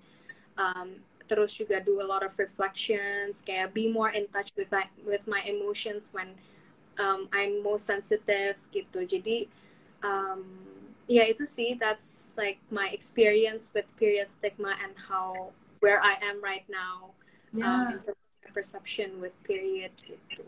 [0.55, 0.89] Um,
[1.25, 5.25] terus juga do a lot of reflections kayak be more in touch with my, with
[5.25, 6.37] my emotions when
[7.01, 9.03] um, I'm most sensitive gitu.
[9.03, 9.51] Jadi
[10.05, 10.45] um,
[11.11, 16.43] ya itu sih that's like my experience with period stigma and how where I am
[16.43, 17.12] right now
[17.55, 17.93] um, Yeah.
[17.93, 20.45] in terms of my perception with period gitu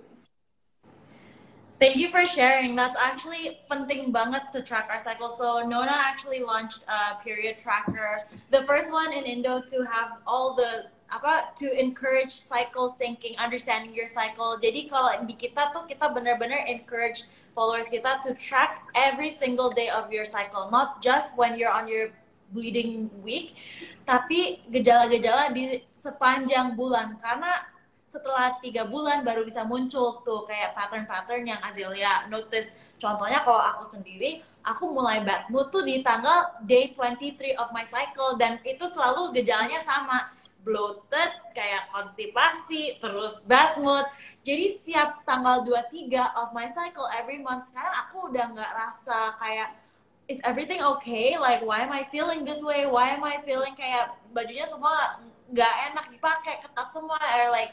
[1.78, 2.72] Thank you for sharing.
[2.72, 5.28] That's actually penting banget to track our cycle.
[5.28, 10.56] So Nona actually launched a period tracker, the first one in Indo to have all
[10.56, 14.58] the apa to encourage cycle syncing, understanding your cycle.
[14.58, 19.86] Jadi kalau di kita tuh kita benar-benar encourage followers kita to track every single day
[19.88, 22.10] of your cycle, not just when you're on your
[22.50, 23.58] bleeding week,
[24.06, 27.66] tapi gejala-gejala di sepanjang bulan karena
[28.06, 32.72] setelah tiga bulan baru bisa muncul tuh kayak pattern-pattern yang Azelia notice.
[32.96, 37.84] Contohnya kalau aku sendiri, aku mulai bad mood tuh di tanggal day 23 of my
[37.84, 40.32] cycle dan itu selalu gejalanya sama.
[40.66, 44.02] Bloated, kayak konstipasi, terus bad mood.
[44.42, 49.78] Jadi setiap tanggal 23 of my cycle every month, sekarang aku udah nggak rasa kayak
[50.26, 51.38] is everything okay?
[51.38, 52.90] Like why am I feeling this way?
[52.90, 55.22] Why am I feeling kayak bajunya semua
[55.54, 57.70] nggak enak dipakai, ketat semua, or like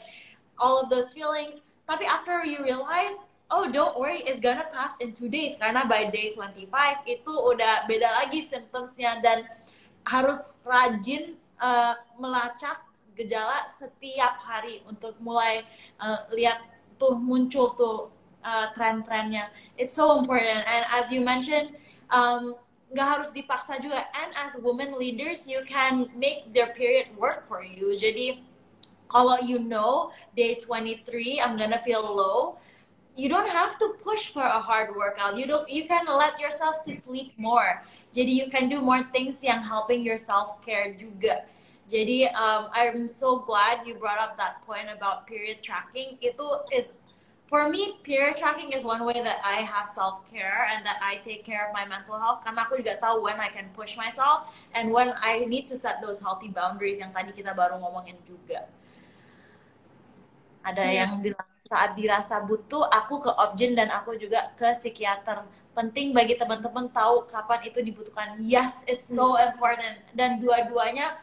[0.58, 1.58] all of those feelings.
[1.84, 3.18] Tapi after you realize,
[3.50, 5.58] oh don't worry, it's gonna pass in two days.
[5.58, 6.70] Karena by day 25
[7.10, 9.44] itu udah beda lagi symptomsnya dan
[10.06, 12.84] harus rajin uh, melacak
[13.16, 15.64] gejala setiap hari untuk mulai
[15.96, 16.60] uh, lihat
[17.00, 18.12] tuh muncul tuh
[18.44, 19.48] uh, tren-trennya.
[19.80, 20.66] It's so important.
[20.68, 21.72] And as you mentioned,
[22.12, 22.58] um,
[22.92, 24.06] nggak harus dipaksa juga.
[24.12, 27.96] And as women leaders, you can make their period work for you.
[27.96, 28.44] Jadi
[29.08, 32.58] kalau you know day 23 I'm gonna feel low,
[33.14, 35.38] you don't have to push for a hard workout.
[35.38, 35.66] You don't.
[35.70, 37.82] You can let yourself to sleep more.
[38.10, 41.46] Jadi you can do more things yang helping your self care juga.
[41.84, 46.16] Jadi um, I'm so glad you brought up that point about period tracking.
[46.24, 46.96] Itu is
[47.44, 51.20] for me period tracking is one way that I have self care and that I
[51.20, 52.40] take care of my mental health.
[52.40, 56.00] Karena aku juga tahu when I can push myself and when I need to set
[56.00, 58.64] those healthy boundaries yang tadi kita baru ngomongin juga.
[60.64, 60.92] Ada Iya.
[61.04, 65.44] yang bilang saat dirasa butuh aku ke objin dan aku juga ke psikiater.
[65.76, 68.40] Penting bagi teman-teman tahu kapan itu dibutuhkan.
[68.40, 71.18] Yes, it's so important dan dua-duanya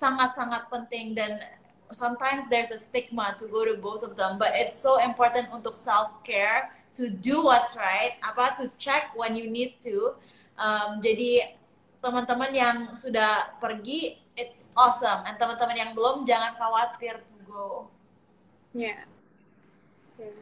[0.00, 1.44] sangat-sangat penting dan
[1.92, 5.76] sometimes there's a stigma to go to both of them, but it's so important untuk
[5.76, 10.16] self care to do what's right, apa to check when you need to.
[10.56, 11.54] Um, jadi
[12.00, 17.68] teman-teman yang sudah pergi, it's awesome, and teman-teman yang belum jangan khawatir to go.
[18.72, 19.04] ya
[20.20, 20.36] Ya.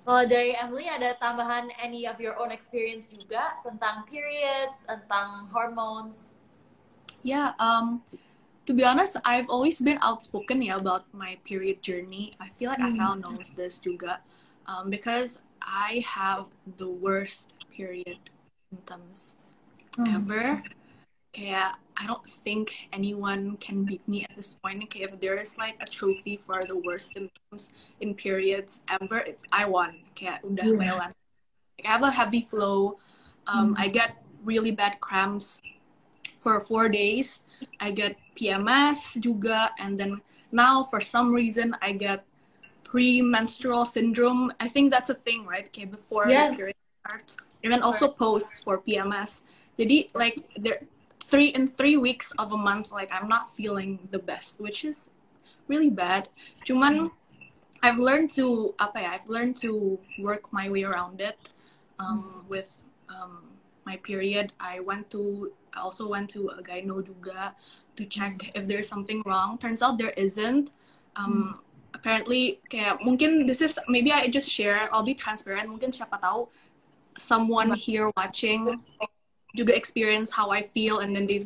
[0.00, 6.29] Kalau dari Emily ada tambahan any of your own experience juga tentang periods, tentang hormones?
[7.22, 8.02] Yeah, um,
[8.66, 12.32] to be honest, I've always been outspoken yeah, about my period journey.
[12.40, 14.20] I feel like Asal knows this juga,
[14.66, 16.46] um, because I have
[16.78, 18.30] the worst period
[18.70, 19.36] symptoms
[20.06, 20.62] ever.
[21.34, 24.82] Kayak I don't think anyone can beat me at this point.
[24.90, 29.44] Kayak if there is like a trophy for the worst symptoms in periods ever, it's
[29.52, 30.02] I won.
[30.14, 31.10] Kayak udah Yeah.
[31.10, 31.14] Like
[31.84, 33.02] I have a heavy flow.
[33.50, 35.58] Um, I get really bad cramps
[36.40, 37.44] for four days.
[37.78, 42.24] I get PMS juga, and then now for some reason I get
[42.82, 44.50] premenstrual syndrome.
[44.58, 45.68] I think that's a thing, right?
[45.68, 46.56] Okay, before Yes.
[46.56, 49.44] the period starts, and then also post for PMS.
[49.76, 50.80] Jadi like there
[51.20, 55.12] three in three weeks of a month, like I'm not feeling the best, which is
[55.68, 56.32] really bad.
[56.64, 57.12] Cuman
[57.84, 59.08] I've learned to apa ya?
[59.16, 61.36] I've learned to work my way around it.
[62.00, 62.80] Um, with
[63.12, 67.54] um, my period, I went to I also went to a guy gyno juga
[67.94, 69.58] to check if there's something wrong.
[69.58, 70.70] Turns out there isn't.
[71.16, 71.60] Um,
[71.90, 74.88] Apparently, kayak mungkin this is maybe I just share.
[74.94, 75.66] I'll be transparent.
[75.66, 76.46] Mungkin siapa tahu
[77.18, 78.78] someone here watching
[79.58, 81.42] juga experience how I feel and then they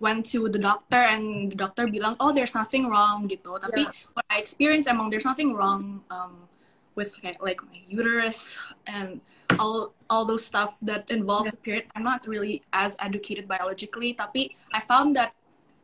[0.00, 4.26] went to the doctor and the doctor bilang oh there's nothing wrong gitu tapi what
[4.28, 6.44] I experience emang there's nothing wrong um,
[6.92, 9.24] with like my uterus and
[9.56, 14.52] all all those stuff that involves the period I'm not really as educated biologically tapi
[14.72, 15.32] I found that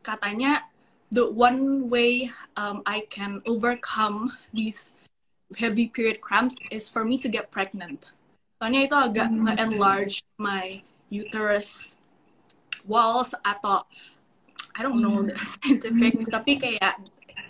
[0.05, 0.69] katanya
[1.09, 4.91] the one way um, I can overcome these
[5.57, 8.11] heavy period cramps is for me to get pregnant.
[8.57, 11.97] Soalnya itu agak nge-enlarge my uterus
[12.85, 13.85] walls atau
[14.75, 16.99] I don't know the scientific tapi kayak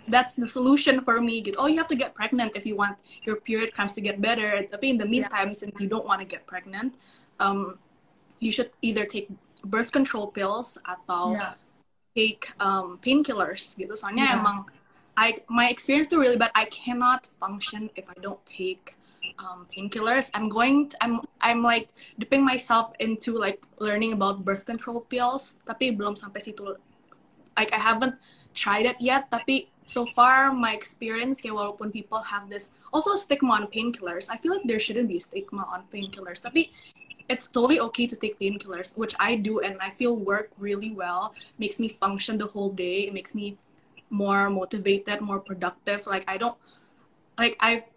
[0.08, 2.98] that's the solution for me gitu oh you have to get pregnant if you want
[3.24, 5.60] your period cramps to get better tapi in the meantime yeah.
[5.62, 6.94] since you don't want to get pregnant
[7.40, 7.78] um,
[8.40, 9.30] you should either take
[9.66, 11.54] birth control pills atau yeah.
[12.14, 14.38] take um, painkillers gitu soalnya yeah.
[14.38, 14.66] emang
[15.16, 19.00] I my experience tuh really bad I cannot function if I don't take
[19.40, 20.30] um, painkillers.
[20.34, 20.90] I'm going.
[20.90, 21.90] To, I'm I'm like
[22.20, 25.58] dipping myself into like learning about birth control pills.
[25.66, 26.76] Tapi belum sampai situ.
[27.56, 28.16] Like I haven't
[28.56, 29.32] tried it yet.
[29.32, 34.30] Tapi so far my experience kayak walaupun people have this also stigma on painkillers.
[34.30, 36.42] I feel like there shouldn't be stigma on painkillers.
[36.42, 36.74] Tapi
[37.30, 41.34] it's totally okay to take painkillers, which I do, and I feel work really well.
[41.58, 43.10] Makes me function the whole day.
[43.10, 43.58] It makes me
[44.10, 46.06] more motivated, more productive.
[46.06, 46.58] Like I don't
[47.38, 47.90] like I've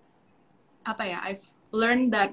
[0.84, 2.32] apa ya I've learned that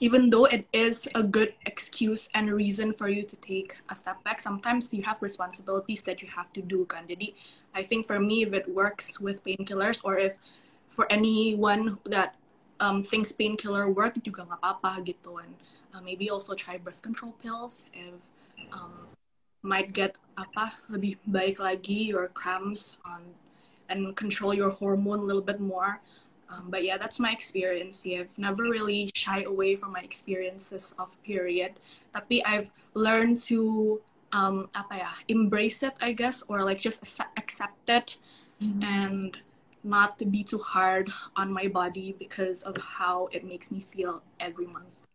[0.00, 4.24] even though it is a good excuse and reason for you to take a step
[4.24, 7.04] back, sometimes you have responsibilities that you have to do kan.
[7.04, 7.36] Jadi
[7.76, 10.40] I think for me if it works with painkillers or if
[10.88, 12.34] for anyone that
[12.80, 15.52] um, thinks painkiller work juga nggak apa-apa gitu and
[15.92, 18.32] uh, maybe also try birth control pills if
[18.72, 19.12] um,
[19.60, 23.36] might get apa lebih baik lagi your cramps on
[23.92, 26.00] and control your hormone a little bit more
[26.50, 28.04] Um, but yeah, that's my experience.
[28.04, 31.78] Yeah, I've never really shy away from my experiences of period.
[32.12, 34.00] Tapi I've learned to
[34.32, 37.02] um, apa ya, embrace it, I guess, or like just
[37.36, 38.16] accept it
[38.62, 38.82] mm-hmm.
[38.82, 39.36] and
[39.82, 44.22] not to be too hard on my body because of how it makes me feel
[44.38, 45.09] every month.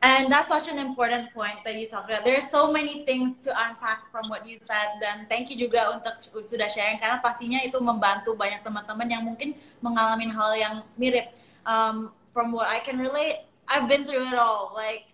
[0.00, 2.24] And that's such an important point that you talked about.
[2.24, 6.22] There's so many things to unpack from what you said dan thank you juga untuk
[6.38, 11.34] sudah sharing karena pastinya itu membantu banyak teman-teman yang mungkin mengalami hal yang mirip.
[11.66, 14.70] Um, from what I can relate, I've been through it all.
[14.70, 15.10] Like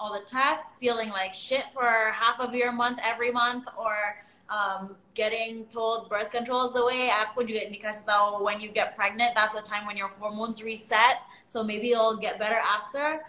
[0.00, 4.96] all the tests, feeling like shit for half of your month every month or um,
[5.12, 7.12] getting told birth control is the way.
[7.28, 11.20] Aku juga dikasih tahu when you get pregnant, that's the time when your hormones reset.
[11.44, 13.20] So maybe it'll get better after.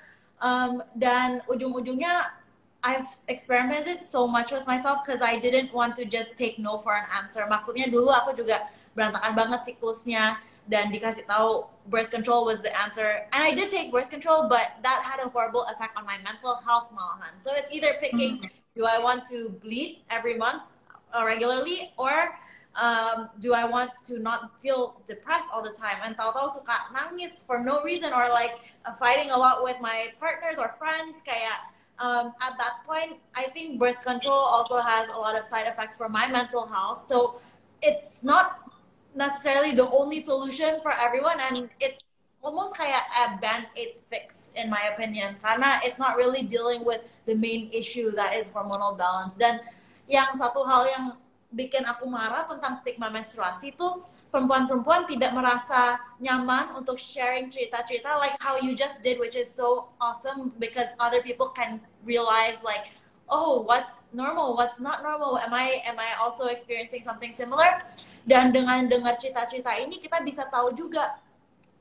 [0.43, 2.43] Um, dan ujung-ujungnya
[2.83, 6.91] I've experimented so much with myself because I didn't want to just take no for
[6.91, 7.47] an answer.
[7.47, 10.35] Maksudnya dulu aku juga berantakan banget siklusnya
[10.67, 13.23] dan dikasih tahu birth control was the answer.
[13.31, 16.59] And I did take birth control, but that had a horrible effect on my mental
[16.59, 17.39] health malahan.
[17.39, 18.75] So it's either picking, mm -hmm.
[18.75, 20.67] do I want to bleed every month
[21.15, 22.35] uh, regularly or
[22.75, 25.97] um, do I want to not feel depressed all the time?
[26.03, 30.13] And tahu-tahu suka nangis for no reason or like uh, fighting a lot with my
[30.19, 31.69] partners or friends kayak
[32.01, 35.95] um, at that point i think birth control also has a lot of side effects
[35.95, 37.05] for my mental health.
[37.07, 37.39] So
[37.81, 38.73] it's not
[39.15, 42.01] necessarily the only solution for everyone and it's
[42.41, 45.37] almost kayak a band-aid fix in my opinion.
[45.37, 49.37] Karena it's not really dealing with the main issue that is hormonal balance.
[49.37, 49.61] Dan
[50.09, 51.15] yang satu hal yang
[51.53, 53.89] bikin aku marah tentang stigma menstruasi itu
[54.33, 59.93] perempuan-perempuan tidak merasa nyaman untuk sharing cerita-cerita like how you just did which is so
[60.01, 62.89] awesome because other people can realize like
[63.29, 65.37] oh what's normal what's not normal?
[65.37, 67.85] Am I am I also experiencing something similar?
[68.25, 71.21] Dan dengan dengar cerita-cerita ini kita bisa tahu juga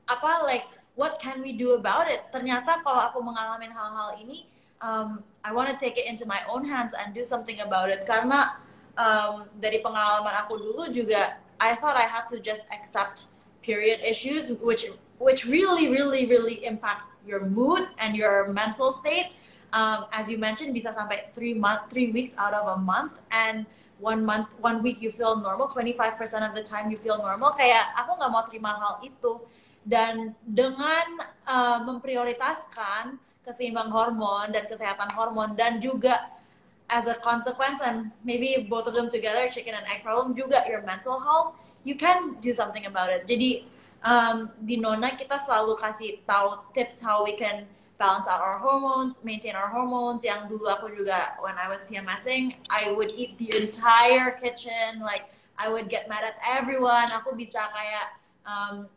[0.05, 2.21] apa like what can we do about it?
[2.29, 4.45] Ternyata kalau aku mengalami hal-hal ini
[4.83, 8.05] um, I want to take it into my own hands and do something about it.
[8.05, 8.59] Karena
[8.97, 13.31] um, dari pengalaman aku dulu juga I thought I had to just accept
[13.63, 19.31] period issues, which which really, really, really impact your mood and your mental state.
[19.71, 23.65] Um, as you mentioned, bisa sampai three month, three weeks out of a month, and
[23.97, 27.55] one month, one week you feel normal, 25% of the time you feel normal.
[27.55, 29.41] Kayak aku nggak mau terima hal itu.
[29.83, 36.31] Dan dengan uh, memprioritaskan keseimbang hormon dan kesehatan hormon dan juga
[36.93, 40.85] as a consequence and maybe both of them together chicken and egg problem juga your
[40.85, 43.65] mental health you can do something about it jadi
[44.05, 47.65] um, di Nona kita selalu kasih tahu tips how we can
[47.97, 50.27] balance out our hormones, maintain our hormones.
[50.27, 55.31] Yang dulu aku juga when I was PMSing, I would eat the entire kitchen, like
[55.55, 57.07] I would get mad at everyone.
[57.23, 58.91] Aku bisa kayak um,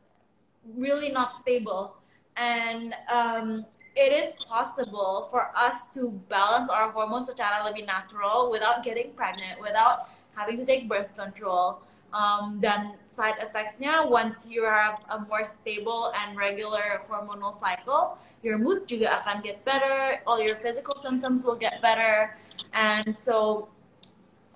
[0.74, 2.02] really not stable,
[2.34, 3.62] and um,
[3.96, 9.56] it is possible for us to balance our hormones secara lebih natural without getting pregnant,
[9.56, 11.80] without having to take birth control.
[12.12, 18.60] Um, dan side effects-nya once you have a more stable and regular hormonal cycle, your
[18.60, 22.36] mood juga akan get better, all your physical symptoms will get better.
[22.72, 23.68] And so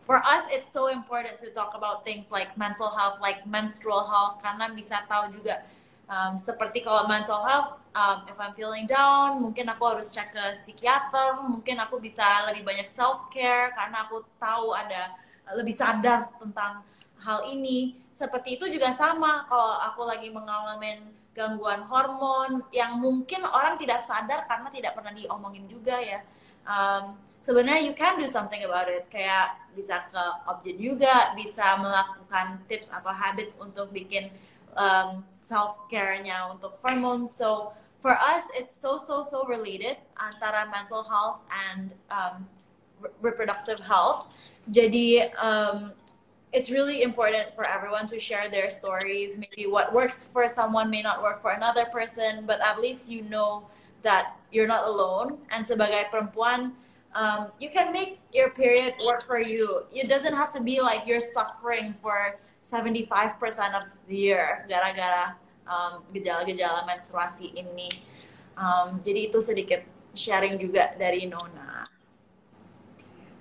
[0.05, 4.41] for us it's so important to talk about things like mental health, like menstrual health
[4.45, 5.65] karena bisa tahu juga
[6.11, 10.45] um, seperti kalau mental health um, if I'm feeling down mungkin aku harus cek ke
[10.59, 15.15] psikiater mungkin aku bisa lebih banyak self care karena aku tahu ada
[15.55, 16.83] lebih sadar tentang
[17.23, 21.01] hal ini seperti itu juga sama kalau aku lagi mengalami
[21.31, 26.21] gangguan hormon yang mungkin orang tidak sadar karena tidak pernah diomongin juga ya.
[26.67, 32.61] Um, sebenarnya you can do something about it kayak bisa ke objek juga bisa melakukan
[32.69, 34.29] tips atau habits untuk bikin
[34.77, 41.05] um, self care-nya untuk hormone so for us it's so so so related antara mental
[41.05, 42.49] health and um,
[43.21, 44.27] reproductive health.
[44.71, 45.93] Jadi um,
[46.53, 49.39] it's really important for everyone to share their stories.
[49.39, 53.23] Maybe what works for someone may not work for another person but at least you
[53.23, 53.69] know
[54.03, 55.39] that you're not alone.
[55.53, 56.73] And sebagai perempuan
[57.15, 59.85] um, you can make your period work for you.
[59.93, 63.37] It doesn't have to be like you're suffering for 75%
[63.75, 65.35] of the year gara-gara
[65.67, 67.89] um, gejala-gejala menstruasi ini.
[68.59, 69.83] Um, jadi itu sedikit
[70.13, 71.89] sharing juga dari Nona.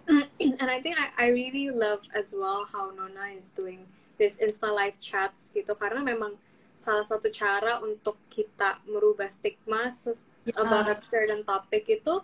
[0.61, 3.85] And I think I, I really love as well how Nona is doing
[4.17, 6.35] this Insta live chats gitu karena memang
[6.79, 10.55] salah satu cara untuk kita merubah stigma yeah.
[10.59, 12.23] about certain topic itu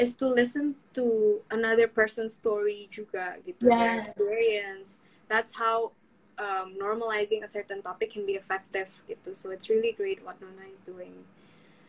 [0.00, 3.76] is to listen to another person's story juga gitu yeah.
[3.76, 4.88] their experience
[5.28, 5.92] that's how
[6.40, 9.36] um, normalizing a certain topic can be effective gitu.
[9.36, 11.12] So it's really great what Nona is doing.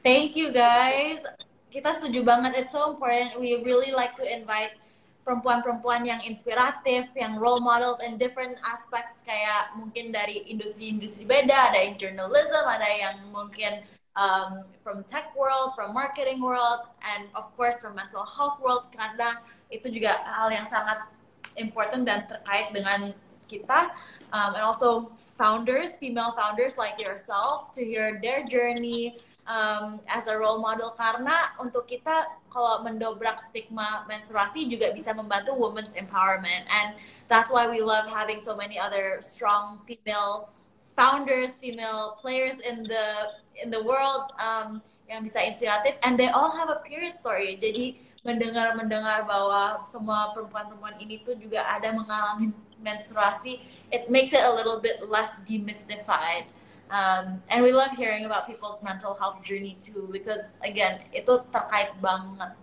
[0.03, 1.23] Thank you guys.
[1.71, 2.59] Kita setuju banget.
[2.59, 3.39] It's so important.
[3.39, 4.75] We really like to invite
[5.23, 9.23] perempuan-perempuan yang inspiratif, yang role models and different aspects.
[9.23, 13.85] Kayak mungkin dari industri-industri beda, ada yang journalism, ada yang mungkin
[14.19, 18.91] um, from tech world, from marketing world, and of course from mental health world.
[18.91, 19.39] Karena
[19.71, 21.07] itu juga hal yang sangat
[21.55, 23.15] important dan terkait dengan
[23.51, 23.91] kita.
[24.31, 30.37] Um, and also founders, female founders like yourself, to hear their journey um, as a
[30.37, 30.95] role model.
[30.95, 36.63] Karena untuk kita kalau mendobrak stigma menstruasi juga bisa membantu women's empowerment.
[36.71, 36.95] And
[37.27, 40.51] that's why we love having so many other strong female
[40.95, 44.79] founders, female players in the in the world um,
[45.11, 45.99] yang bisa inspiratif.
[46.07, 47.59] And they all have a period story.
[47.59, 53.61] Jadi mendengar mendengar bahwa semua perempuan-perempuan ini tuh juga ada mengalami menstruasi
[53.93, 56.49] it makes it a little bit less demystified.
[56.91, 61.95] Um, and we love hearing about people's mental health journey too because again itu terkait
[62.03, 62.53] banget.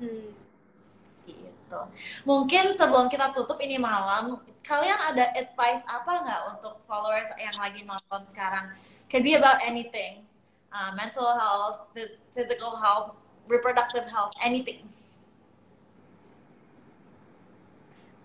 [0.00, 0.32] Hmm.
[1.24, 1.80] gitu.
[2.24, 7.84] Mungkin sebelum kita tutup ini malam kalian ada advice apa nggak untuk followers yang lagi
[7.84, 8.72] nonton sekarang?
[9.12, 10.24] Can be about anything.
[10.74, 13.14] Uh, mental health phys- physical health
[13.46, 14.88] reproductive health anything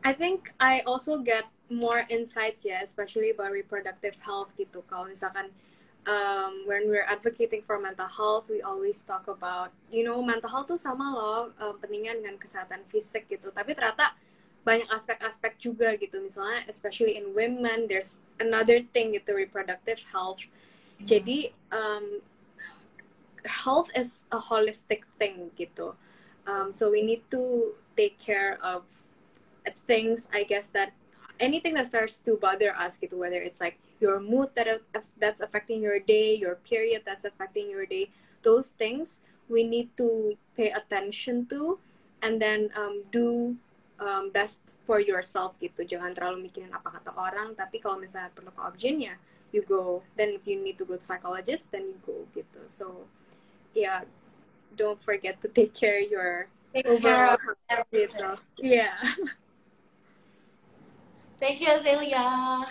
[0.04, 4.82] I think I also get more insights ya, especially about reproductive health gitu.
[4.90, 5.52] Kalau misalkan
[6.08, 10.72] um, when we're advocating for mental health, we always talk about, you know, mental health
[10.72, 13.52] tuh sama loh um, pentingnya dengan kesehatan fisik gitu.
[13.52, 14.16] Tapi ternyata
[14.64, 16.20] banyak aspek-aspek juga gitu.
[16.24, 20.48] Misalnya, especially in women, there's another thing gitu, reproductive health
[21.06, 22.20] jadi um,
[23.48, 25.96] health is a holistic thing gitu.
[26.44, 28.84] Um, so we need to take care of
[29.86, 30.94] things, I guess that
[31.40, 34.82] anything that starts to bother us gitu, whether it's like your mood that
[35.20, 38.12] that's affecting your day, your period that's affecting your day,
[38.44, 41.80] those things we need to pay attention to
[42.22, 43.56] and then um, do
[44.00, 45.86] um, best for yourself gitu.
[45.86, 49.16] Jangan terlalu mikirin apa kata orang, tapi kalau misalnya perlu ke objeknya,
[49.52, 53.06] you go then if you need to go to psychologist then you go gitu so
[53.74, 54.02] yeah
[54.78, 57.38] don't forget to take care of your take overall
[57.70, 58.30] care of gitu.
[58.62, 58.98] yeah
[61.40, 62.68] thank you Azelia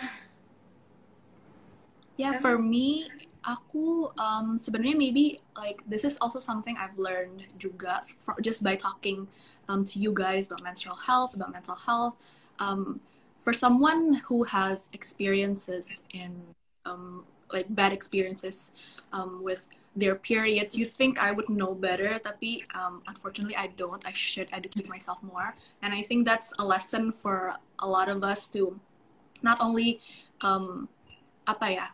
[2.17, 3.09] yeah for me
[3.47, 8.75] aku um, sebenarnya maybe like this is also something I've learned juga for, just by
[8.75, 9.27] talking
[9.71, 12.19] um, to you guys about menstrual health about mental health.
[12.59, 12.99] Um,
[13.39, 16.35] for someone who has experiences in
[16.83, 18.71] um, like bad experiences
[19.13, 20.77] um, with their periods.
[20.77, 24.05] You think i would know better tapi um, unfortunately i don't.
[24.05, 25.55] I should educate myself more.
[25.81, 28.79] And i think that's a lesson for a lot of us to
[29.41, 29.99] not only
[30.41, 30.87] um,
[31.47, 31.87] apa ya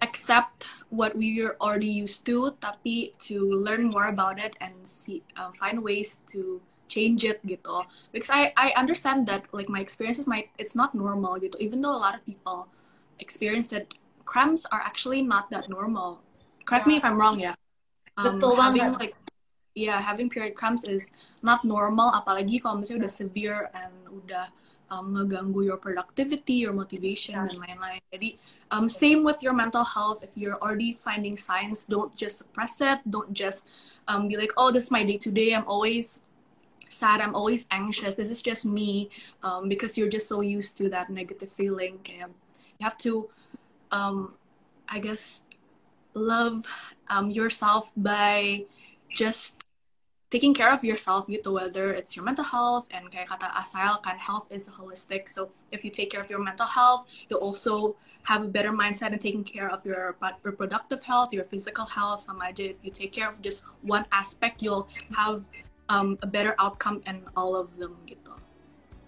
[0.00, 5.22] accept what we are already used to tapi to learn more about it and see
[5.34, 7.84] um, find ways to change it gitu.
[8.10, 11.58] Because I I understand that like my experiences might it's not normal gitu.
[11.60, 12.72] Even though a lot of people
[13.20, 13.92] experience that
[14.24, 16.22] cramps are actually not that normal.
[16.68, 16.92] Correct yeah.
[16.92, 17.56] me if I'm wrong ya.
[18.20, 19.00] Um, Betul having banget.
[19.00, 19.14] like
[19.72, 21.08] yeah, having period cramps is
[21.40, 24.52] not normal apalagi kalau misalnya udah severe and udah
[24.90, 27.48] um, ngeganggu your productivity, your motivation yeah.
[27.48, 28.02] dan lain-lain.
[28.12, 28.28] Jadi
[28.68, 30.20] um, same with your mental health.
[30.20, 33.00] If you're already finding signs, don't just suppress it.
[33.08, 33.64] Don't just
[34.08, 35.54] um, be like, oh, this is my day to day.
[35.54, 36.20] I'm always
[36.88, 37.20] sad.
[37.20, 38.16] I'm always anxious.
[38.16, 39.08] This is just me
[39.44, 42.00] um, because you're just so used to that negative feeling.
[42.08, 43.28] You have to
[43.92, 44.34] um,
[44.88, 45.42] I guess
[46.18, 46.66] love
[47.08, 48.64] um, yourself by
[49.10, 49.56] just
[50.30, 54.20] taking care of yourself gitu whether it's your mental health and kayak kata Asael kan
[54.20, 55.24] health is holistic.
[55.24, 57.96] So if you take care of your mental health you also
[58.28, 62.20] have a better mindset and taking care of your reproductive health your physical health.
[62.20, 64.84] Sama aja if you take care of just one aspect you'll
[65.16, 65.48] have
[65.88, 68.36] um, a better outcome in all of them gitu.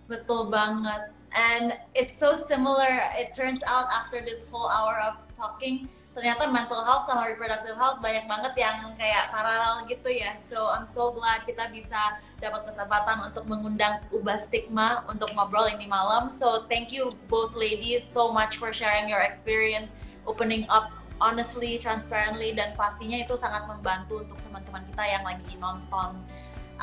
[0.08, 1.12] Betul banget.
[1.30, 3.04] And it's so similar.
[3.14, 5.86] It turns out after this whole hour of talking
[6.20, 10.36] ternyata mental health sama reproductive health banyak banget yang kayak paralel gitu ya.
[10.36, 15.88] So I'm so glad kita bisa dapat kesempatan untuk mengundang Ubah Stigma untuk ngobrol ini
[15.88, 16.28] malam.
[16.28, 19.88] So thank you both ladies so much for sharing your experience,
[20.28, 20.92] opening up
[21.24, 26.20] honestly, transparently, dan pastinya itu sangat membantu untuk teman-teman kita yang lagi nonton.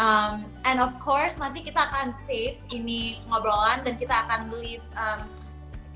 [0.02, 5.22] Um, and of course nanti kita akan save ini ngobrolan dan kita akan leave um,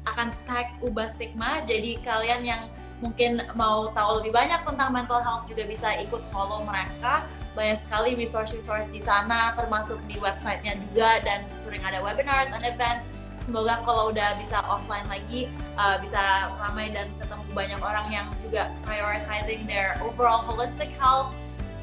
[0.05, 1.65] akan tag Ubah Stigma.
[1.65, 2.61] Jadi kalian yang
[3.01, 7.25] mungkin mau tahu lebih banyak tentang mental health juga bisa ikut follow mereka.
[7.51, 13.09] Banyak sekali resource-resource di sana termasuk di websitenya juga dan sering ada webinars and events.
[13.41, 18.69] Semoga kalau udah bisa offline lagi uh, bisa ramai dan ketemu banyak orang yang juga
[18.85, 21.33] prioritizing their overall holistic health.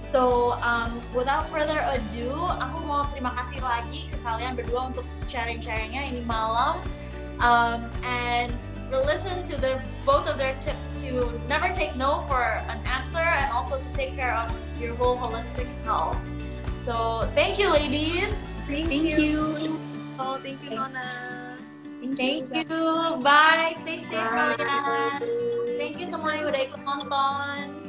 [0.08, 6.14] So um, without further ado, aku mau terima kasih lagi ke kalian berdua untuk sharing-sharingnya
[6.14, 6.80] ini malam.
[7.38, 8.50] Um, and
[8.96, 13.52] listen to the both of their tips to never take no for an answer and
[13.52, 14.48] also to take care of
[14.80, 16.16] your whole holistic health.
[16.84, 18.32] So thank you, ladies.
[18.66, 19.52] Thank, thank you.
[19.56, 19.80] you.
[20.18, 21.56] Oh, thank you, Nona.
[22.00, 22.16] Thank,
[22.50, 22.76] thank you.
[22.76, 23.16] you.
[23.20, 23.76] Bye.
[23.82, 25.20] Stay safe, kalian.
[25.76, 27.87] Thank you semuanya udah ikut nonton.